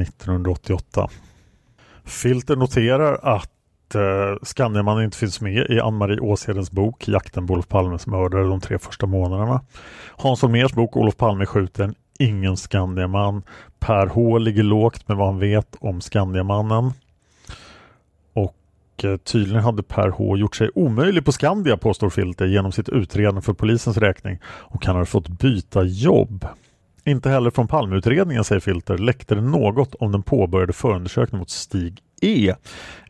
[0.00, 1.08] 1988.
[2.04, 7.68] Filter noterar att eh, Skandiamannen inte finns med i Ann-Marie Åshedens bok Jakten på Olof
[7.68, 9.60] Palmes mördare de tre första månaderna.
[10.16, 13.42] Hans Holmérs bok Olof Palme skjuten Ingen Skandiaman.
[13.78, 16.92] Per H ligger lågt med vad han vet om Skandiamannen.
[18.32, 22.88] Och eh, tydligen hade Per H gjort sig omöjlig på Skandia påstår Filter genom sitt
[22.88, 26.46] utredande för polisens räkning och han har fått byta jobb.
[27.04, 32.02] Inte heller från Palmeutredningen, säger Filter, läckte det något om den påbörjade förundersökningen mot Stig
[32.20, 32.54] E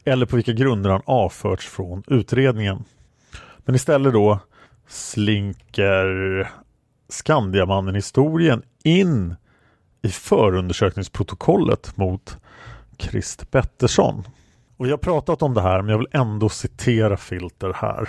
[0.05, 2.85] eller på vilka grunder han avförts från utredningen.
[3.59, 4.41] Men istället då
[4.89, 6.51] slinker
[7.09, 9.37] Skandiamannen-historien in
[10.03, 12.37] i förundersökningsprotokollet mot
[12.99, 14.25] Christer Pettersson.
[14.77, 18.09] Och jag har pratat om det här men jag vill ändå citera Filter här.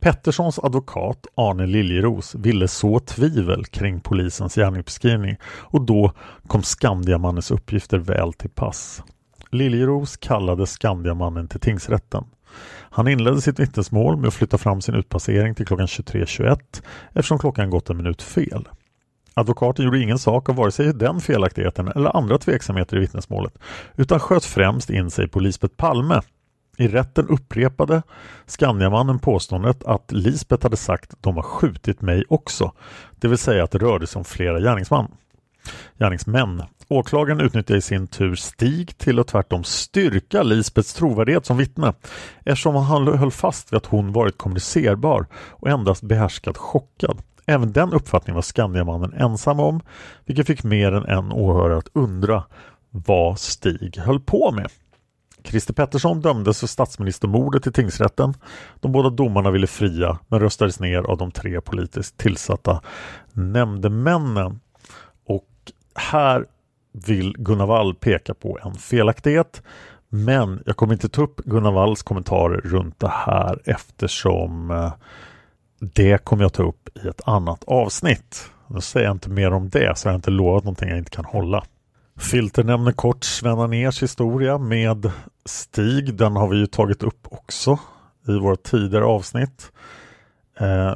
[0.00, 6.12] Petterssons advokat Arne Liljeros ville så tvivel kring polisens gärningsbeskrivning och då
[6.46, 9.02] kom Skandiamannens uppgifter väl till pass.
[9.50, 12.24] Liljeros kallade Skandiamannen till tingsrätten.
[12.90, 16.58] Han inledde sitt vittnesmål med att flytta fram sin utpassering till klockan 23.21
[17.12, 18.68] eftersom klockan gått en minut fel.
[19.34, 23.58] Advokaten gjorde ingen sak av vare sig den felaktigheten eller andra tveksamheter i vittnesmålet
[23.96, 26.20] utan sköt främst in sig på Lisbeth Palme.
[26.78, 28.02] I rätten upprepade
[28.46, 32.72] Skandiamannen påståendet att Lisbeth hade sagt de har skjutit mig också,
[33.20, 35.14] det vill säga att det rörde sig om flera gärningsman.
[35.98, 36.62] Gärningsmän.
[36.88, 41.94] Åklagaren utnyttjar i sin tur Stig till att tvärtom styrka Lisbets trovärdighet som vittne
[42.44, 47.18] eftersom han höll fast vid att hon varit kommunicerbar och endast behärskat chockad.
[47.46, 49.80] Även den uppfattningen var Skandiamannen ensam om,
[50.24, 52.44] vilket fick mer än en åhörare att undra
[52.90, 54.70] vad Stig höll på med.
[55.44, 58.34] Christer Pettersson dömdes för statsministermordet i tingsrätten.
[58.80, 62.80] De båda domarna ville fria men röstades ner av de tre politiskt tillsatta
[63.32, 64.60] nämndemännen.
[65.94, 66.46] Här
[66.92, 69.62] vill Gunnar Wall peka på en felaktighet.
[70.08, 74.92] Men jag kommer inte ta upp Gunnar Walls kommentarer runt det här eftersom eh,
[75.78, 78.50] det kommer jag ta upp i ett annat avsnitt.
[78.66, 81.10] Nu säger jag inte mer om det så jag har inte lovat någonting jag inte
[81.10, 81.64] kan hålla.
[82.18, 85.10] Filter nämner kort Sven Anérs historia med
[85.44, 86.14] Stig.
[86.14, 87.78] Den har vi ju tagit upp också
[88.28, 89.72] i våra tidigare avsnitt.
[90.60, 90.94] Eh,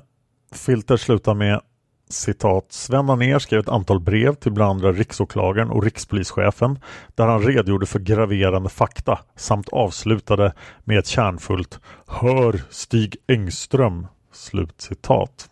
[0.54, 1.61] Filter slutar med
[2.09, 6.79] citat Sven Anér skrev ett antal brev till bland andra riksåklagaren och rikspolischefen
[7.15, 10.52] där han redogjorde för graverande fakta samt avslutade
[10.85, 15.50] med ett kärnfullt Hör Stig Engström Slut citat.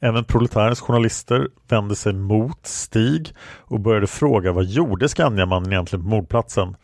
[0.00, 6.08] Även proletärens journalister vände sig mot Stig och började fråga vad gjorde Skandiamannen egentligen på
[6.08, 6.76] mordplatsen?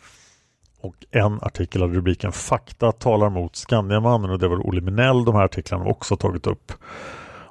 [0.81, 5.35] och en artikel hade rubriken Fakta talar mot Skandiamannen och det var Olle Minell de
[5.35, 6.73] här artiklarna också tagit upp.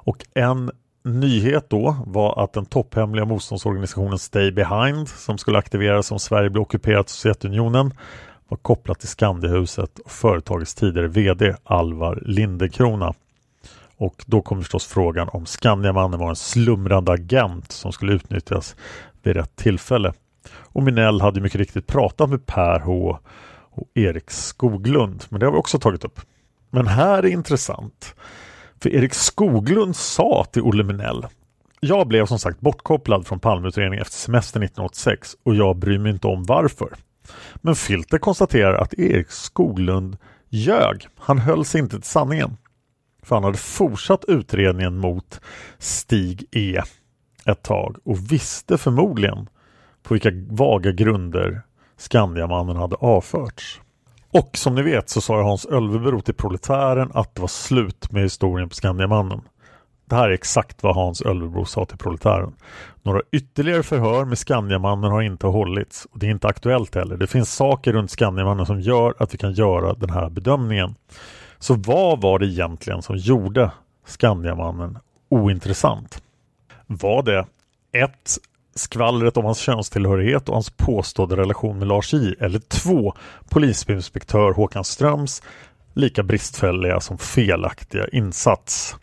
[0.02, 0.70] Och en
[1.10, 6.62] nyhet då var att den topphemliga motståndsorganisationen Stay Behind som skulle aktiveras om Sverige blev
[6.62, 7.94] ockuperat av Sovjetunionen
[8.48, 13.14] var kopplat till Skandiahuset och företagets tidigare VD Alvar Lindekrona.
[13.96, 18.76] Och då kommer förstås frågan om Skandiamannen var en slumrande agent som skulle utnyttjas
[19.22, 20.12] vid rätt tillfälle.
[20.52, 23.18] Och Minell hade mycket riktigt pratat med Per H
[23.70, 26.20] och Erik Skoglund, men det har vi också tagit upp.
[26.70, 28.14] Men här är intressant.
[28.82, 31.26] För Erik Skoglund sa till Olle Minell
[31.80, 36.26] Jag blev som sagt bortkopplad från Palmeutredningen efter semestern 1986 och jag bryr mig inte
[36.26, 36.88] om varför.
[37.54, 40.16] Men Filter konstaterar att Erik Skoglund
[40.48, 41.08] ljög.
[41.16, 42.56] Han höll sig inte till sanningen.
[43.22, 45.40] För han hade fortsatt utredningen mot
[45.78, 46.82] Stig E
[47.44, 49.48] ett tag och visste förmodligen
[50.02, 51.62] på vilka vaga grunder
[51.96, 53.80] Skandiamannen hade avförts.
[54.32, 58.22] Och som ni vet så sa Hans Ölvebro till Proletären att det var slut med
[58.22, 59.40] historien på Skandiamannen.
[60.04, 62.54] Det här är exakt vad Hans Ölvebro sa till Proletären.
[63.02, 67.16] Några ytterligare förhör med Skandiamannen har inte hållits och det är inte aktuellt heller.
[67.16, 70.94] Det finns saker runt Skandiamannen som gör att vi kan göra den här bedömningen.
[71.58, 73.70] Så vad var det egentligen som gjorde
[74.06, 76.22] Skandiamannen ointressant?
[76.86, 77.46] Var det
[77.92, 78.10] 1
[78.74, 83.14] skvallret om hans könstillhörighet och hans påstådda relation med Lars J eller två
[83.48, 85.42] polisinspektör Håkan Ströms
[85.94, 88.96] lika bristfälliga som felaktiga insats.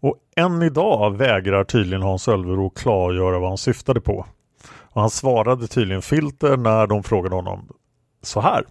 [0.00, 4.26] Och än idag vägrar tydligen Hans Ölvero klargöra vad han syftade på.
[4.92, 7.68] Och han svarade tydligen Filter när de frågade honom
[8.22, 8.64] så här.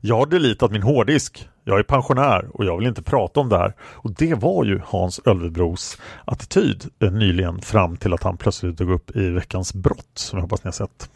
[0.00, 1.48] Jag har delitat min hårddisk.
[1.64, 3.74] Jag är pensionär och jag vill inte prata om det här.
[3.80, 8.88] Och det var ju Hans Ölvebros attityd eh, nyligen fram till att han plötsligt dök
[8.88, 11.10] upp i Veckans brott som jag hoppas ni har sett.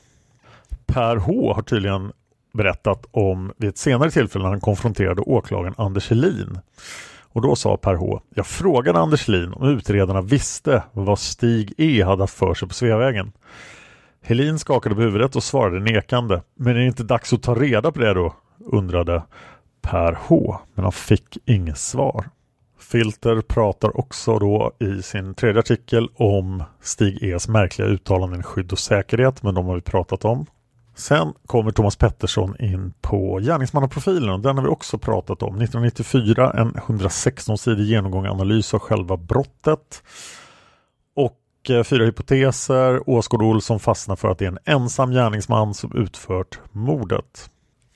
[0.87, 2.13] Per H har tydligen
[2.53, 6.59] berättat om vid ett senare tillfälle när han konfronterade åklagaren Anders Helin.
[7.33, 8.21] Och då sa Per H.
[8.35, 12.75] Jag frågade Anders Helin om utredarna visste vad Stig E hade haft för sig på
[12.75, 13.33] Sveavägen.
[14.23, 16.43] Helin skakade på huvudet och svarade nekande.
[16.57, 18.35] Men är det inte dags att ta reda på det då?
[18.65, 19.23] undrade
[19.83, 20.59] Per H.
[20.75, 22.29] Men han fick inget svar.
[22.79, 28.79] Filter pratar också då i sin tredje artikel om Stig E's märkliga uttalanden skydd och
[28.79, 30.47] säkerhet, men de har vi pratat om.
[30.95, 35.55] Sen kommer Thomas Pettersson in på gärningsmannaprofilen och den har vi också pratat om.
[35.55, 40.03] 1994 en 116-sidig genomgång analys av själva brottet.
[41.63, 43.11] Och eh, fyra hypoteser.
[43.11, 47.51] Åsgård Olsson fastnar för att det är en ensam gärningsman som utfört mordet.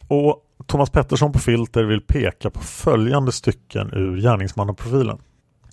[0.08, 5.18] Och Thomas Pettersson på Filter vill peka på följande stycken ur gärningsmannaprofilen.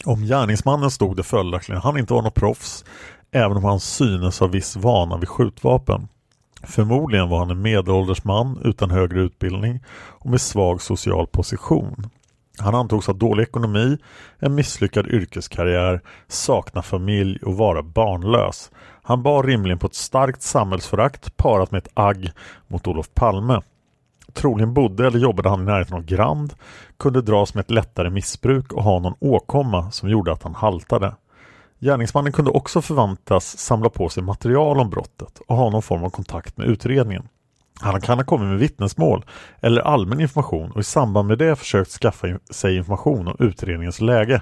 [0.06, 2.86] Om gärningsmannen stod det följaktligen han inte var något proffs
[3.32, 6.08] även om han synes ha viss vana vid skjutvapen.
[6.64, 12.10] Förmodligen var han en medelålders man utan högre utbildning och med svag social position.
[12.60, 13.98] Han antogs ha dålig ekonomi,
[14.40, 18.72] en misslyckad yrkeskarriär, sakna familj och vara barnlös.
[19.04, 22.32] Han bar rimligen på ett starkt samhällsförakt parat med ett agg
[22.68, 23.62] mot Olof Palme.
[24.34, 26.54] Troligen bodde eller jobbade han i närheten av Grand,
[26.98, 31.16] kunde dras med ett lättare missbruk och ha någon åkomma som gjorde att han haltade.
[31.80, 36.10] Gärningsmannen kunde också förväntas samla på sig material om brottet och ha någon form av
[36.10, 37.28] kontakt med utredningen.
[37.80, 39.26] Han kan ha kommit med vittnesmål
[39.62, 44.42] eller allmän information och i samband med det försökt skaffa sig information om utredningens läge,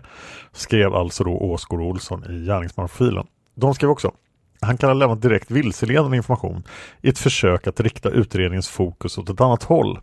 [0.52, 3.28] skrev alltså då Åsgård Olsson i gärningsmannaprofilen.
[3.56, 4.12] De skrev också
[4.62, 6.64] han kan ha lämnat direkt vilseledande information
[7.02, 10.00] i ett försök att rikta utredningens fokus åt ett annat håll.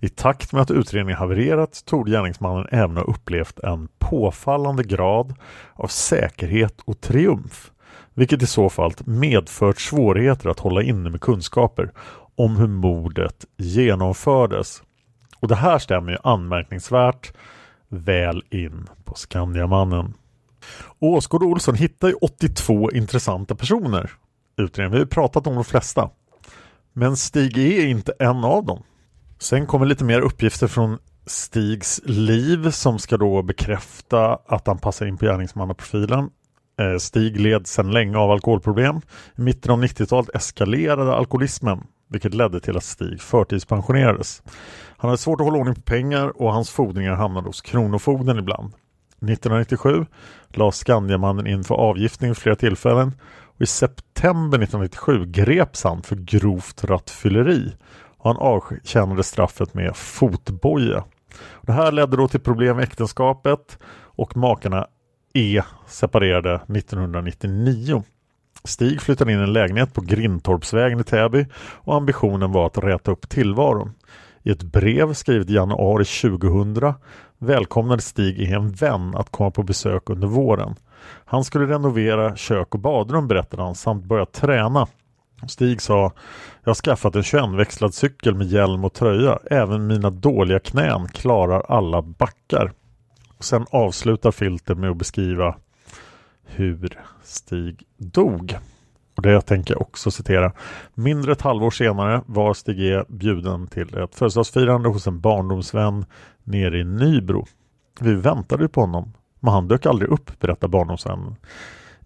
[0.00, 5.34] I takt med att utredningen havererat tog gärningsmannen även ha upplevt en påfallande grad
[5.74, 7.70] av säkerhet och triumf,
[8.14, 11.92] vilket i så fall medfört svårigheter att hålla inne med kunskaper
[12.34, 14.82] om hur mordet genomfördes.
[15.40, 17.32] Och det här stämmer ju anmärkningsvärt
[17.88, 20.14] väl in på Skandiamannen.
[20.98, 24.10] Åsgård Olsson hittar ju 82 intressanta personer.
[24.56, 24.92] Utredningen.
[24.92, 26.10] Vi har pratat om de flesta.
[26.92, 28.82] Men Stig E är inte en av dem.
[29.38, 35.06] Sen kommer lite mer uppgifter från Stigs liv som ska då bekräfta att han passar
[35.06, 36.30] in på gärningsmannaprofilen.
[36.80, 38.96] Eh, Stig led sedan länge av alkoholproblem.
[39.36, 44.42] I mitten av 90-talet eskalerade alkoholismen vilket ledde till att Stig förtidspensionerades.
[44.96, 48.72] Han hade svårt att hålla ordning på pengar och hans fordringar hamnade hos Kronofogden ibland.
[49.22, 50.06] 1997
[50.48, 56.84] lades Skandiamannen in för avgiftning flera tillfällen och i september 1997 greps han för grovt
[56.84, 57.72] rattfylleri
[58.16, 61.04] och han avtjänade straffet med fotboja.
[61.62, 64.86] Det här ledde då till problem i äktenskapet och makarna
[65.34, 68.02] E separerade 1999.
[68.64, 73.10] Stig flyttade in i en lägenhet på Grintorpsvägen i Täby och ambitionen var att räta
[73.10, 73.92] upp tillvaron.
[74.42, 76.94] I ett brev skrivet i januari 2000
[77.38, 80.74] välkomnade Stig en vän att komma på besök under våren.
[81.24, 84.86] Han skulle renovera kök och badrum berättade han samt börja träna.
[85.48, 86.12] Stig sa
[86.62, 89.38] Jag har skaffat en 21-växlad cykel med hjälm och tröja.
[89.50, 92.72] Även mina dåliga knän klarar alla backar.
[93.36, 95.56] Och sen avslutar Filter med att beskriva
[96.54, 98.58] hur Stig dog.
[99.16, 100.52] Och det tänker jag också citera.
[100.94, 106.04] Mindre ett halvår senare var Stig E bjuden till ett födelsedagsfirande hos en barndomsvän
[106.44, 107.46] nere i Nybro.
[108.00, 111.36] Vi väntade på honom, men han dök aldrig upp, berättar barndomsvännen.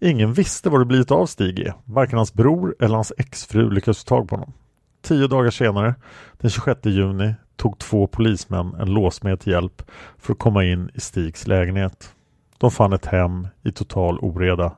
[0.01, 1.73] Ingen visste vad det blivit av Stig E.
[1.85, 4.53] Varken hans bror eller hans exfru lyckades få tag på honom.
[5.01, 5.95] Tio dagar senare,
[6.37, 9.81] den 26 juni, tog två polismän en låsmed till hjälp
[10.17, 12.14] för att komma in i Stigs lägenhet.
[12.57, 14.75] De fann ett hem i total oreda.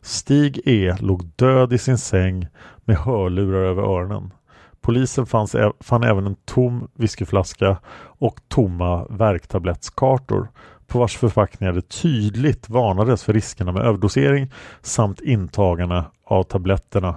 [0.00, 2.46] Stig E låg död i sin säng
[2.84, 4.32] med hörlurar över öronen.
[4.80, 7.78] Polisen fanns, fann även en tom whiskyflaska
[8.18, 10.48] och tomma värktablettskartor
[10.86, 14.52] på vars förpackningar det tydligt varnades för riskerna med överdosering
[14.82, 17.16] samt intagarna av tabletterna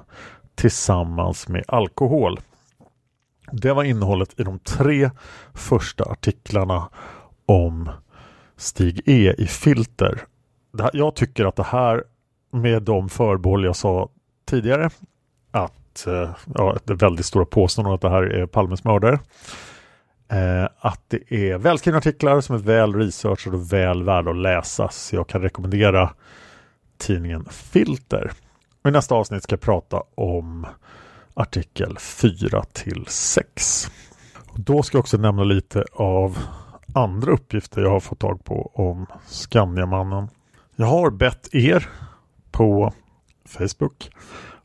[0.56, 2.40] tillsammans med alkohol.
[3.52, 5.10] Det var innehållet i de tre
[5.54, 6.90] första artiklarna
[7.46, 7.90] om
[8.62, 10.22] Stig E i Filter.
[10.94, 12.04] Jag tycker att det här
[12.52, 14.10] med de förbehåll jag sa
[14.46, 14.90] tidigare
[15.52, 19.20] att eh, ja, det väldigt stora påståendet att det här är Palmes mördare.
[20.32, 25.06] Eh, att det är välskrivna artiklar som är väl researchade och väl värda att läsas.
[25.06, 26.14] Så jag kan rekommendera
[26.98, 28.32] tidningen Filter.
[28.82, 30.68] Och I nästa avsnitt ska jag prata om
[31.34, 33.92] artikel 4 till 6.
[34.48, 36.38] Och då ska jag också nämna lite av
[36.94, 40.28] andra uppgifter jag har fått tag på om Skandiamannen.
[40.76, 41.90] Jag har bett er
[42.52, 42.94] på
[43.46, 44.10] Facebook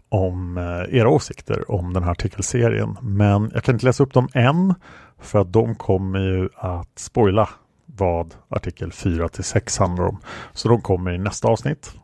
[0.09, 2.97] om eh, era åsikter om den här artikelserien.
[3.03, 4.75] Men jag kan inte läsa upp dem än
[5.19, 7.49] för att de kommer ju att spoila
[7.87, 10.19] vad artikel 4 till 6 handlar om.
[10.53, 11.95] Så de kommer i nästa avsnitt.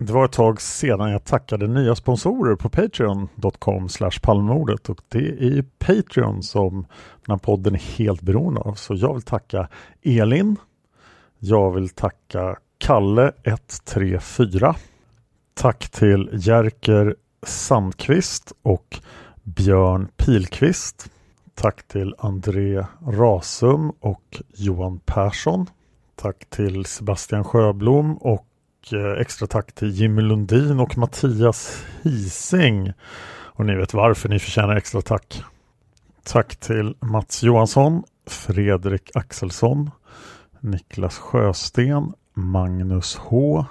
[0.00, 3.88] Det var ett tag sedan jag tackade nya sponsorer på Patreon.com
[4.22, 6.74] palmordet och det är ju Patreon som
[7.26, 8.74] den här podden är helt beroende av.
[8.74, 9.68] Så jag vill tacka
[10.02, 10.56] Elin.
[11.38, 14.74] Jag vill tacka Kalle134.
[15.54, 19.00] Tack till Jerker Sandqvist och
[19.42, 21.10] Björn Pilqvist.
[21.54, 25.66] Tack till André Rasum och Johan Persson.
[26.16, 28.47] Tack till Sebastian Sjöblom och
[28.92, 32.92] Eh, extra tack till Jimmy Lundin och Mattias Hising.
[33.28, 35.42] Och ni vet varför ni förtjänar extra tack.
[36.24, 39.90] Tack till Mats Johansson, Fredrik Axelsson,
[40.60, 43.66] Niklas Sjösten, Magnus H,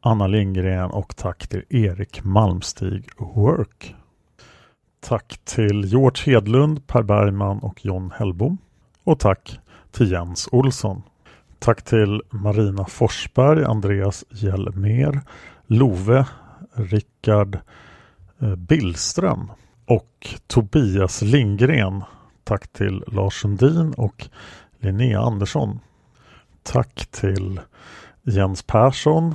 [0.00, 3.94] Anna Lindgren och tack till Erik Malmstig Work.
[5.00, 8.58] Tack till George Hedlund, Per Bergman och John Hellbom.
[9.04, 9.58] Och tack
[9.90, 11.02] till Jens Olsson.
[11.58, 15.20] Tack till Marina Forsberg, Andreas Hjelmer,
[15.66, 16.26] Love,
[16.74, 17.58] Rickard
[18.38, 19.52] eh, Billström
[19.86, 22.04] och Tobias Lindgren.
[22.44, 24.28] Tack till Lars Sundin och
[24.78, 25.80] Linnea Andersson.
[26.62, 27.60] Tack till
[28.22, 29.34] Jens Persson,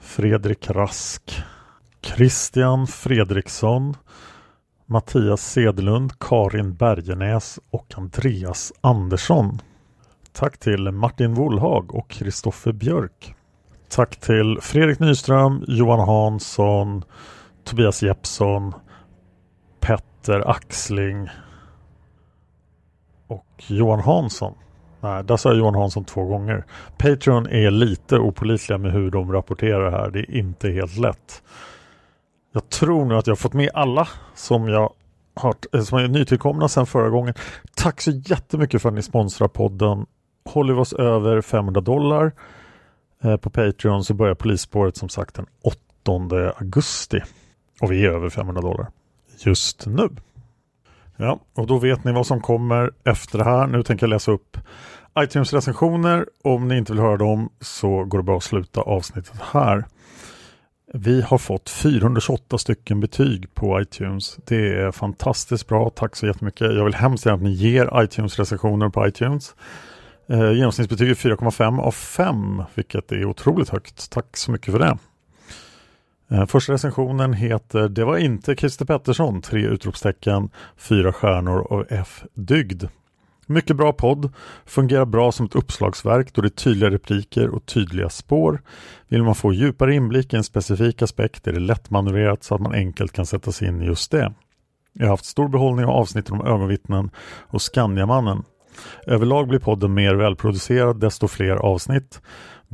[0.00, 1.42] Fredrik Rask,
[2.02, 3.96] Christian Fredriksson,
[4.86, 9.58] Mattias Sedlund, Karin Bergenäs och Andreas Andersson.
[10.32, 13.34] Tack till Martin Wollhag och Kristoffer Björk.
[13.88, 17.04] Tack till Fredrik Nyström, Johan Hansson,
[17.64, 18.74] Tobias Jeppsson,
[19.80, 21.28] Petter Axling
[23.26, 24.54] och Johan Hansson.
[25.00, 26.64] Nej, där sa jag Johan Hansson två gånger.
[26.98, 30.10] Patreon är lite opolitliga med hur de rapporterar här.
[30.10, 31.42] Det är inte helt lätt.
[32.52, 34.92] Jag tror nu att jag fått med alla som jag
[35.34, 37.34] har, eh, som är nytillkomna sedan förra gången.
[37.74, 40.06] Tack så jättemycket för att ni sponsrar podden.
[40.44, 42.32] Håller vi oss över 500 dollar
[43.22, 47.20] eh, på Patreon så börjar polisspåret som sagt den 8 augusti.
[47.80, 48.86] Och vi är över 500 dollar
[49.44, 50.08] just nu.
[51.16, 53.66] Ja, och då vet ni vad som kommer efter det här.
[53.66, 54.56] Nu tänker jag läsa upp
[55.18, 56.26] iTunes-recensioner.
[56.44, 59.84] Om ni inte vill höra dem så går det bra att sluta avsnittet här.
[60.94, 64.38] Vi har fått 428 stycken betyg på iTunes.
[64.44, 65.90] Det är fantastiskt bra.
[65.90, 66.60] Tack så jättemycket.
[66.60, 69.54] Jag vill hemskt gärna att ni ger iTunes-recensioner på iTunes.
[70.26, 74.10] Eh, är 4,5 av 5, vilket är otroligt högt.
[74.10, 74.98] Tack så mycket för det.
[76.30, 82.24] Eh, första recensionen heter Det var inte Christer Pettersson, tre utropstecken, fyra stjärnor och F
[82.34, 82.84] dygd.
[83.46, 84.32] Mycket bra podd,
[84.66, 88.62] fungerar bra som ett uppslagsverk då det är tydliga repliker och tydliga spår.
[89.08, 92.74] Vill man få djupare inblick i en specifik aspekt är det lättmanövrerat så att man
[92.74, 94.32] enkelt kan sätta sig in i just det.
[94.92, 97.10] Jag har haft stor behållning av avsnitten om ögonvittnen
[97.48, 98.42] och Skandiamannen.
[99.06, 102.20] Överlag blir podden mer välproducerad desto fler avsnitt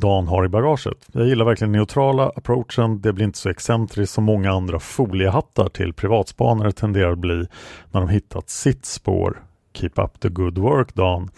[0.00, 1.08] Dan har i bagaget.
[1.12, 3.00] Jag gillar verkligen neutrala approachen.
[3.00, 7.46] Det blir inte så excentriskt som många andra foliehattar till privatspanare tenderar att bli
[7.90, 9.42] när de hittat sitt spår.
[9.74, 11.30] Keep up the good work Dan.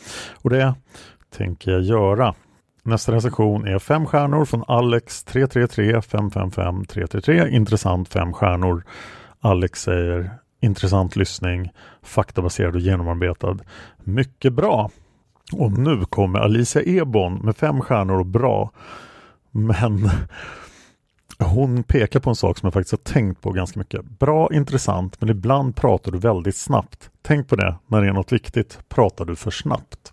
[0.42, 0.74] Och det
[1.36, 2.34] tänker jag göra.
[2.82, 7.48] Nästa recension är fem stjärnor från Alex 333 555 333.
[7.48, 8.84] Intressant fem stjärnor.
[9.40, 10.30] Alex säger
[10.60, 13.58] intressant lyssning, faktabaserad och genomarbetad.
[14.04, 14.90] Mycket bra!
[15.52, 18.70] Och nu kommer Alicia Ebon med fem stjärnor och bra.
[19.50, 20.10] Men
[21.38, 24.04] hon pekar på en sak som jag faktiskt har tänkt på ganska mycket.
[24.04, 27.10] Bra, intressant, men ibland pratar du väldigt snabbt.
[27.22, 30.12] Tänk på det, när det är något viktigt pratar du för snabbt.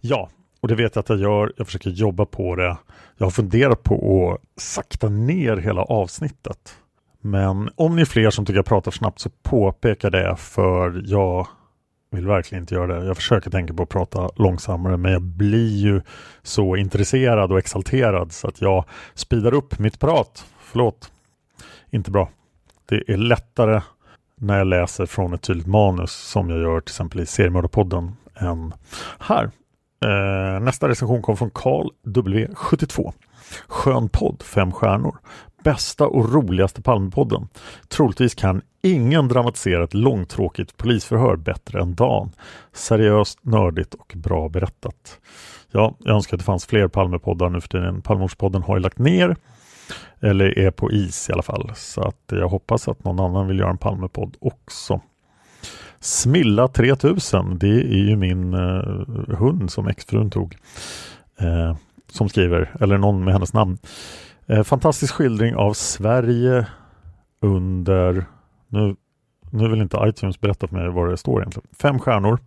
[0.00, 0.30] Ja,
[0.60, 1.52] och det vet jag att jag gör.
[1.56, 2.76] Jag försöker jobba på det.
[3.16, 6.76] Jag har funderat på att sakta ner hela avsnittet.
[7.20, 11.48] Men om ni är fler som tycker jag pratar snabbt så påpeka det för jag
[12.10, 13.06] vill verkligen inte göra det.
[13.06, 16.02] Jag försöker tänka på att prata långsammare men jag blir ju
[16.42, 20.46] så intresserad och exalterad så att jag speedar upp mitt prat.
[20.60, 21.12] Förlåt.
[21.90, 22.30] Inte bra.
[22.88, 23.82] Det är lättare
[24.36, 28.74] när jag läser från ett tydligt manus som jag gör till exempel i Seriemördarpodden än
[29.18, 29.50] här.
[30.04, 33.12] Eh, nästa recension kom från Karl W72.
[33.68, 35.16] Skön podd, fem stjärnor
[35.62, 37.48] bästa och roligaste Palmepodden.
[37.88, 42.30] Troligtvis kan ingen dramatisera ett långtråkigt polisförhör bättre än Dan.
[42.72, 45.20] Seriöst, nördigt och bra berättat.
[45.70, 48.02] Ja, jag önskar att det fanns fler Palmepoddar nu för tiden.
[48.02, 49.36] Palmemordspodden har ju lagt ner.
[50.20, 51.72] Eller är på is i alla fall.
[51.74, 55.00] Så att jag hoppas att någon annan vill göra en Palmepodd också.
[56.00, 60.56] Smilla 3000, det är ju min eh, hund som exfrun tog.
[61.40, 61.76] Eh,
[62.08, 63.78] som skriver, eller någon med hennes namn.
[64.50, 66.66] Eh, fantastisk skildring av Sverige
[67.40, 68.24] under,
[68.68, 68.96] nu,
[69.50, 72.38] nu vill inte iTunes berätta för mig vad det står egentligen, fem stjärnor.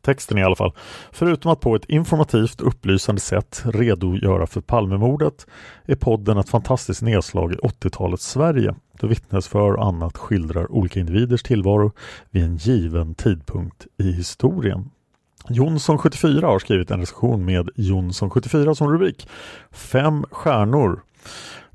[0.00, 0.72] Texten i alla fall.
[1.12, 5.46] Förutom att på ett informativt upplysande sätt redogöra för Palmemordet
[5.84, 11.42] är podden ett fantastiskt nedslag i 80-talets Sverige då vittnesför och annat skildrar olika individers
[11.42, 11.92] tillvaro
[12.30, 14.90] vid en given tidpunkt i historien.
[15.48, 19.28] Jonsson74 har skrivit en recension med Jonsson74 som rubrik.
[19.70, 21.00] Fem stjärnor.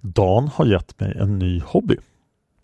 [0.02, 1.98] Dan har gett mig en ny hobby.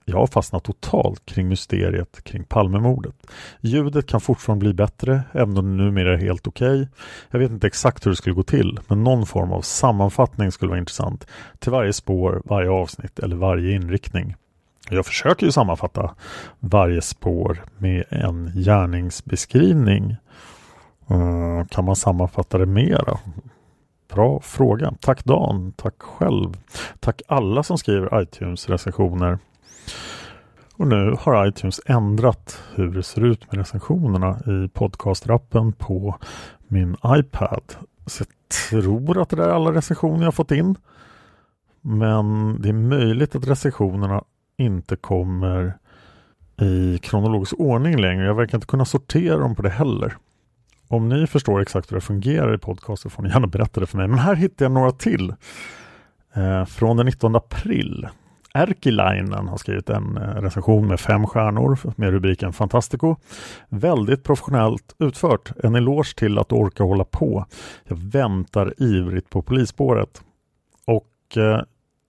[0.08, 3.16] Jag har fastnat totalt kring mysteriet kring Palmemordet.
[3.62, 6.82] Ljudet kan fortfarande bli bättre, även om det numera är helt okej.
[6.82, 6.88] Okay.
[7.32, 10.70] Jag vet inte exakt hur det skulle gå till, men någon form av sammanfattning skulle
[10.70, 11.28] vara intressant
[11.60, 14.36] till varje spår, varje avsnitt eller varje inriktning.
[14.90, 16.16] Jag försöker ju sammanfatta
[16.60, 20.16] varje spår med en gärningsbeskrivning.
[21.10, 23.20] Mm, kan man sammanfatta det mera?
[24.08, 24.94] Bra fråga.
[25.02, 25.72] Tack Dan.
[25.72, 26.54] Tack själv.
[27.00, 29.40] Tack alla som skriver iTunes-recensioner.
[30.78, 36.16] Och nu har iTunes ändrat hur det ser ut med recensionerna i podcastrappen på
[36.68, 37.64] min iPad.
[38.06, 38.30] Så jag
[38.72, 40.76] tror att det är alla recensioner jag fått in.
[41.82, 44.24] Men det är möjligt att recensionerna
[44.58, 45.78] inte kommer
[46.62, 48.26] i kronologisk ordning längre.
[48.26, 50.18] Jag verkar inte kunna sortera dem på det heller.
[50.88, 53.98] Om ni förstår exakt hur det fungerar i podcaster får ni gärna berätta det för
[53.98, 54.08] mig.
[54.08, 55.34] Men här hittar jag några till.
[56.36, 58.08] Eh, från den 19 april.
[58.54, 63.16] Erkilainen har skrivit en eh, recension med fem stjärnor med rubriken Fantastico.
[63.70, 65.52] Väldigt professionellt utfört.
[65.64, 67.46] En eloge till att orka hålla på.
[67.84, 70.22] Jag väntar ivrigt på polisspåret.
[70.86, 71.62] Och eh,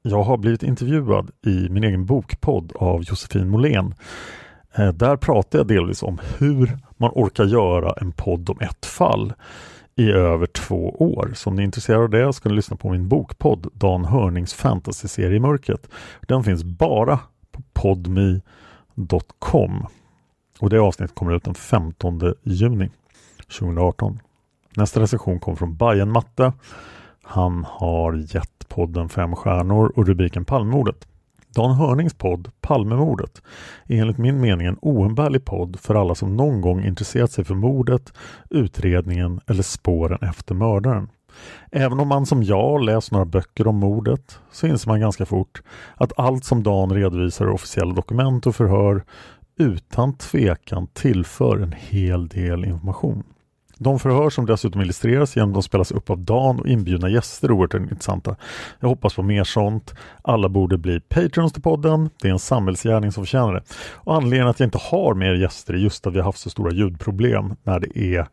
[0.03, 3.95] jag har blivit intervjuad i min egen bokpodd av Josefin Molén.
[4.79, 9.33] Eh, där pratar jag delvis om hur man orkar göra en podd om ett fall
[9.95, 11.33] i över två år.
[11.35, 14.55] Så om ni är intresserade av det ska ni lyssna på min bokpodd Dan Hörnings
[14.55, 15.89] fantasyserie Mörkret.
[16.20, 17.18] Den finns bara
[17.53, 18.66] på podmi.com
[20.59, 22.91] och det avsnittet kommer ut den 15 juni
[23.59, 24.20] 2018.
[24.77, 26.53] Nästa recension kom från Bajen Matte.
[27.22, 31.07] Han har gett podden fem stjärnor och rubriken Palmemordet.
[31.57, 33.43] Dan Hörnings podd Palmemordet
[33.87, 37.55] är enligt min mening en oumbärlig podd för alla som någon gång intresserat sig för
[37.55, 38.13] mordet,
[38.51, 41.09] utredningen eller spåren efter mördaren.
[41.73, 45.63] Även om man som jag läst några böcker om mordet så inser man ganska fort
[45.95, 49.05] att allt som Dan redovisar i officiella dokument och förhör
[49.59, 53.23] utan tvekan tillför en hel del information.
[53.79, 57.49] De förhör som dessutom illustreras genom att de spelas upp av Dan och inbjudna gäster
[57.49, 58.37] är oerhört intressanta.
[58.81, 59.95] Jag hoppas på mer sånt.
[60.22, 62.11] Alla borde bli patrons till podden.
[62.22, 63.62] Det är en samhällsgärning som förtjänar det.
[63.93, 66.51] Och anledningen att jag inte har mer gäster är just att vi har haft så
[66.51, 68.27] stora ljudproblem när det är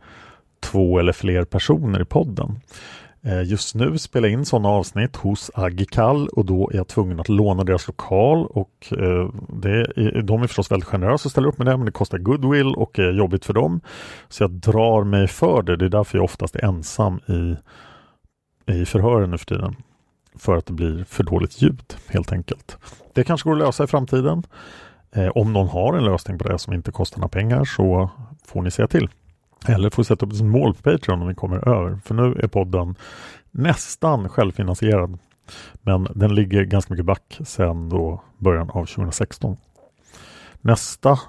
[0.63, 2.59] två eller fler personer i podden.
[3.25, 7.19] Eh, just nu spelar jag in sådana avsnitt hos Agikal och då är jag tvungen
[7.19, 11.47] att låna deras lokal och eh, det är, de är förstås väldigt generösa och ställer
[11.47, 13.81] upp med det men det kostar goodwill och är jobbigt för dem.
[14.29, 15.75] Så jag drar mig för det.
[15.75, 17.55] Det är därför jag oftast är ensam i,
[18.71, 19.75] i förhören nu för tiden.
[20.35, 22.77] För att det blir för dåligt ljud helt enkelt.
[23.13, 24.43] Det kanske går att lösa i framtiden.
[25.11, 28.09] Eh, om någon har en lösning på det som inte kostar några pengar så
[28.47, 29.09] får ni säga till.
[29.67, 31.99] Eller får sätta upp ett mål på Patreon om vi kommer över.
[32.05, 32.95] För nu är podden
[33.51, 35.19] nästan självfinansierad.
[35.73, 39.57] Men den ligger ganska mycket back sedan då början av 2016.
[40.61, 41.19] Nästa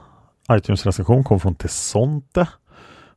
[0.53, 2.49] iTunes-recension kom från Tesonte.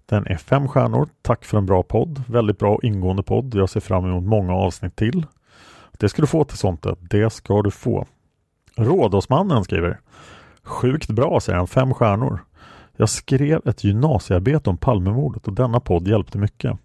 [0.06, 1.10] Den är fem stjärnor.
[1.22, 2.24] Tack för en bra podd.
[2.28, 3.56] Väldigt bra och ingående podd.
[3.56, 5.26] Jag ser fram emot många avsnitt till.
[5.98, 6.96] Det ska du få Tesonte.
[7.00, 8.08] Det ska du få.
[8.76, 10.00] Rådåsmannen skriver
[10.64, 11.68] Sjukt bra säger han.
[11.68, 12.40] Fem stjärnor.
[12.98, 16.78] Jag skrev ett gymnasiearbete om Palmemordet och denna podd hjälpte mycket.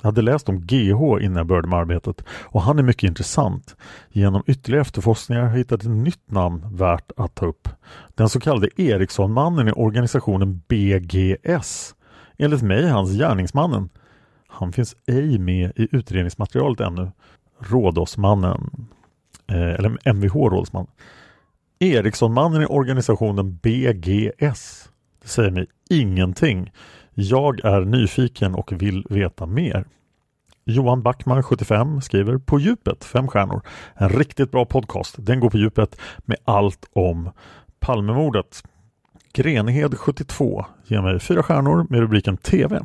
[0.00, 3.76] Jag hade läst om GH innan jag började med arbetet och han är mycket intressant.
[4.12, 7.68] Genom ytterligare efterforskningar har jag hittat ett nytt namn värt att ta upp.
[8.14, 11.94] Den så kallade Erikssonmannen i organisationen BGS.
[12.38, 13.88] Enligt mig är hans gärningsmannen.
[14.48, 17.10] Han finns ej med i utredningsmaterialet ännu.
[17.58, 18.88] Rådåsmannen.
[19.46, 20.86] Eh, eller MVH Rådåsman.
[21.78, 24.88] Erikssonmannen i organisationen BGS.
[25.22, 26.72] Det säger mig ingenting.
[27.14, 29.84] Jag är nyfiken och vill veta mer.
[30.64, 33.62] Johan Backman 75 skriver På djupet, fem stjärnor.
[33.94, 35.14] En riktigt bra podcast.
[35.18, 37.30] Den går på djupet med allt om
[37.80, 38.62] Palmemordet.
[39.32, 42.80] Grenhed 72 ger mig fyra stjärnor med rubriken TV.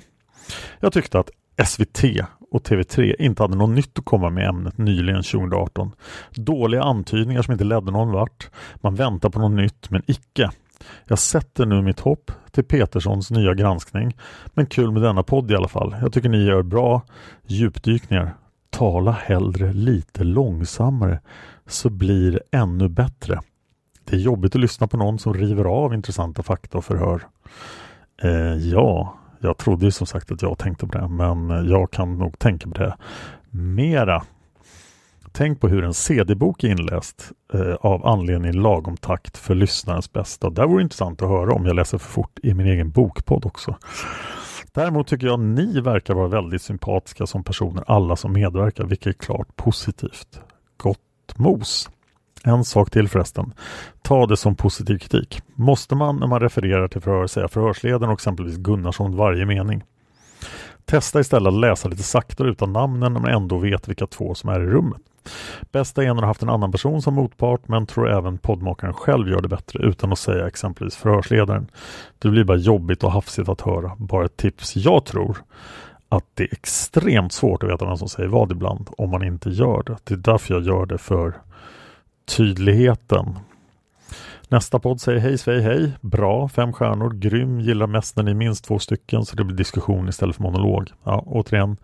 [0.80, 1.30] Jag tyckte att
[1.66, 2.04] SVT
[2.52, 5.92] och TV3 inte hade något nytt att komma med ämnet nyligen 2018.
[6.32, 8.50] Dåliga antydningar som inte ledde någon vart.
[8.76, 10.50] Man väntar på något nytt men icke.
[11.06, 14.18] Jag sätter nu mitt hopp till Peterssons nya granskning.
[14.54, 15.96] Men kul med denna podd i alla fall.
[16.02, 17.02] Jag tycker ni gör bra
[17.48, 18.34] djupdykningar.
[18.70, 21.20] Tala hellre lite långsammare
[21.68, 23.40] så blir det ännu bättre.
[24.06, 27.22] Det är jobbigt att lyssna på någon som river av intressanta fakta och förhör.
[28.24, 32.18] Eh, ja, jag trodde ju som sagt att jag tänkte på det, men jag kan
[32.18, 32.96] nog tänka på det
[33.50, 34.24] mera.
[35.36, 40.50] Tänk på hur en CD-bok är inläst eh, av anledning lagom takt för lyssnarens bästa.
[40.50, 43.76] Det vore intressant att höra om jag läser för fort i min egen bokpodd också.
[44.74, 49.14] Däremot tycker jag ni verkar vara väldigt sympatiska som personer, alla som medverkar, vilket är
[49.14, 50.40] klart positivt.
[50.78, 51.90] Gott mos!
[52.44, 53.54] En sak till förresten.
[54.02, 55.42] Ta det som positiv kritik.
[55.56, 59.84] Måste man när man refererar till förhör säga förhörsledaren och exempelvis Gunnarsson varje mening?
[60.86, 64.60] Testa istället att läsa lite saktare utan namnen men ändå vet vilka två som är
[64.60, 65.02] i rummet.
[65.72, 69.30] Bästa är när du haft en annan person som motpart men tror även poddmakaren själv
[69.30, 71.68] gör det bättre utan att säga exempelvis förhörsledaren.
[72.20, 73.92] Det blir bara jobbigt och hafsigt att höra.
[73.98, 74.76] Bara ett tips.
[74.76, 75.38] Jag tror
[76.10, 79.50] att det är extremt svårt att veta vem som säger vad ibland om man inte
[79.50, 79.98] gör det.
[80.04, 81.34] Det är därför jag gör det för
[82.26, 83.40] tydligheten.
[84.54, 88.36] Nästa podd säger hej svej hej, bra, fem stjärnor, grym, gillar mest när ni är
[88.36, 90.92] minst två stycken så det blir diskussion istället för monolog.
[91.04, 91.78] Ja, återigen,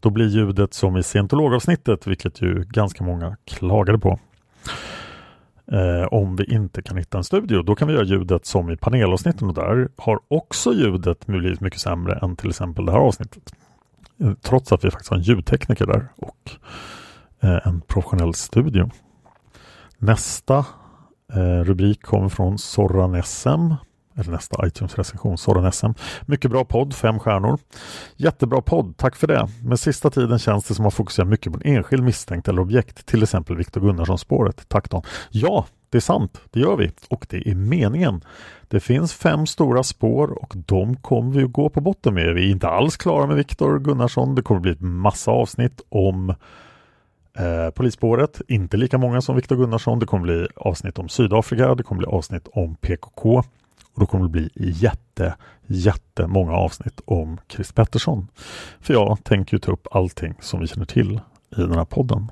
[0.00, 4.18] då blir ljudet som i scientologavsnittet, vilket ju ganska många klagade på.
[5.72, 8.76] Eh, om vi inte kan hitta en studio, då kan vi göra ljudet som i
[8.76, 13.52] panelavsnitten och där har också ljudet blivit mycket sämre än till exempel det här avsnittet.
[14.20, 16.50] Eh, trots att vi faktiskt har en ljudtekniker där och
[17.40, 18.90] eh, en professionell studio.
[19.98, 20.64] Nästa
[21.34, 23.74] Eh, rubrik kommer från Sorran SM.
[24.16, 25.90] Eller nästa iTunes-recension, Sorran SM.
[26.26, 27.58] Mycket bra podd, fem stjärnor.
[28.16, 29.48] Jättebra podd, tack för det.
[29.64, 33.06] Men sista tiden känns det som att fokusera mycket på en enskild misstänkt eller objekt,
[33.06, 34.68] till exempel Viktor Gunnarsson-spåret.
[34.68, 35.02] Tack Dan.
[35.30, 38.24] Ja, det är sant, det gör vi och det är meningen.
[38.68, 42.34] Det finns fem stora spår och de kommer vi att gå på botten med.
[42.34, 44.34] Vi är inte alls klara med Viktor Gunnarsson.
[44.34, 46.34] Det kommer bli ett massa avsnitt om
[47.40, 49.98] Eh, polisspåret, inte lika många som Viktor Gunnarsson.
[49.98, 53.38] Det kommer bli avsnitt om Sydafrika, det kommer bli avsnitt om PKK
[53.92, 55.34] och då kommer det bli jätte,
[55.66, 58.28] jättemånga avsnitt om Chris Pettersson.
[58.80, 61.20] För jag tänker ju ta upp allting som vi känner till
[61.56, 62.30] i den här podden.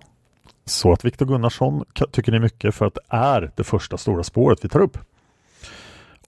[0.64, 4.64] Så att Viktor Gunnarsson tycker ni mycket för att det är det första stora spåret
[4.64, 4.98] vi tar upp.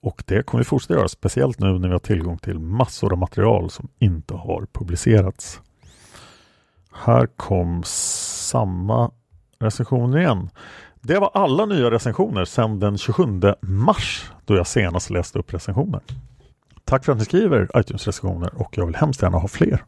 [0.01, 3.17] Och det kommer vi fortsätta göra, speciellt nu när vi har tillgång till massor av
[3.17, 5.61] material som inte har publicerats.
[6.93, 7.83] Här kom
[8.51, 9.11] samma
[9.59, 10.49] recensioner igen.
[11.01, 13.23] Det var alla nya recensioner sedan den 27
[13.61, 16.01] mars då jag senast läste upp recensioner.
[16.85, 19.83] Tack för att ni skriver iTunes-recensioner och jag vill hemskt gärna ha fler.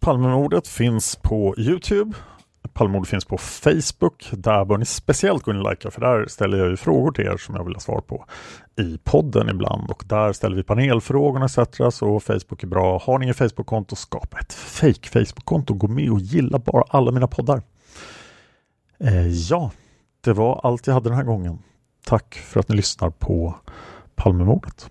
[0.00, 2.16] Palmemordet finns på Youtube,
[2.78, 4.30] Palmemord finns på Facebook.
[4.32, 7.24] Där bör ni speciellt gå in och likea för där ställer jag ju frågor till
[7.24, 8.24] er som jag vill ha svar på
[8.76, 11.58] i podden ibland och där ställer vi panelfrågorna etc.
[11.90, 12.98] Så Facebook är bra.
[13.04, 15.74] Har ni inget Facebook-konto, skapa ett fake Facebook-konto.
[15.74, 17.62] Gå med och gilla bara alla mina poddar.
[19.00, 19.70] Eh, ja,
[20.24, 21.58] det var allt jag hade den här gången.
[22.04, 23.54] Tack för att ni lyssnar på
[24.14, 24.90] Palmemordet.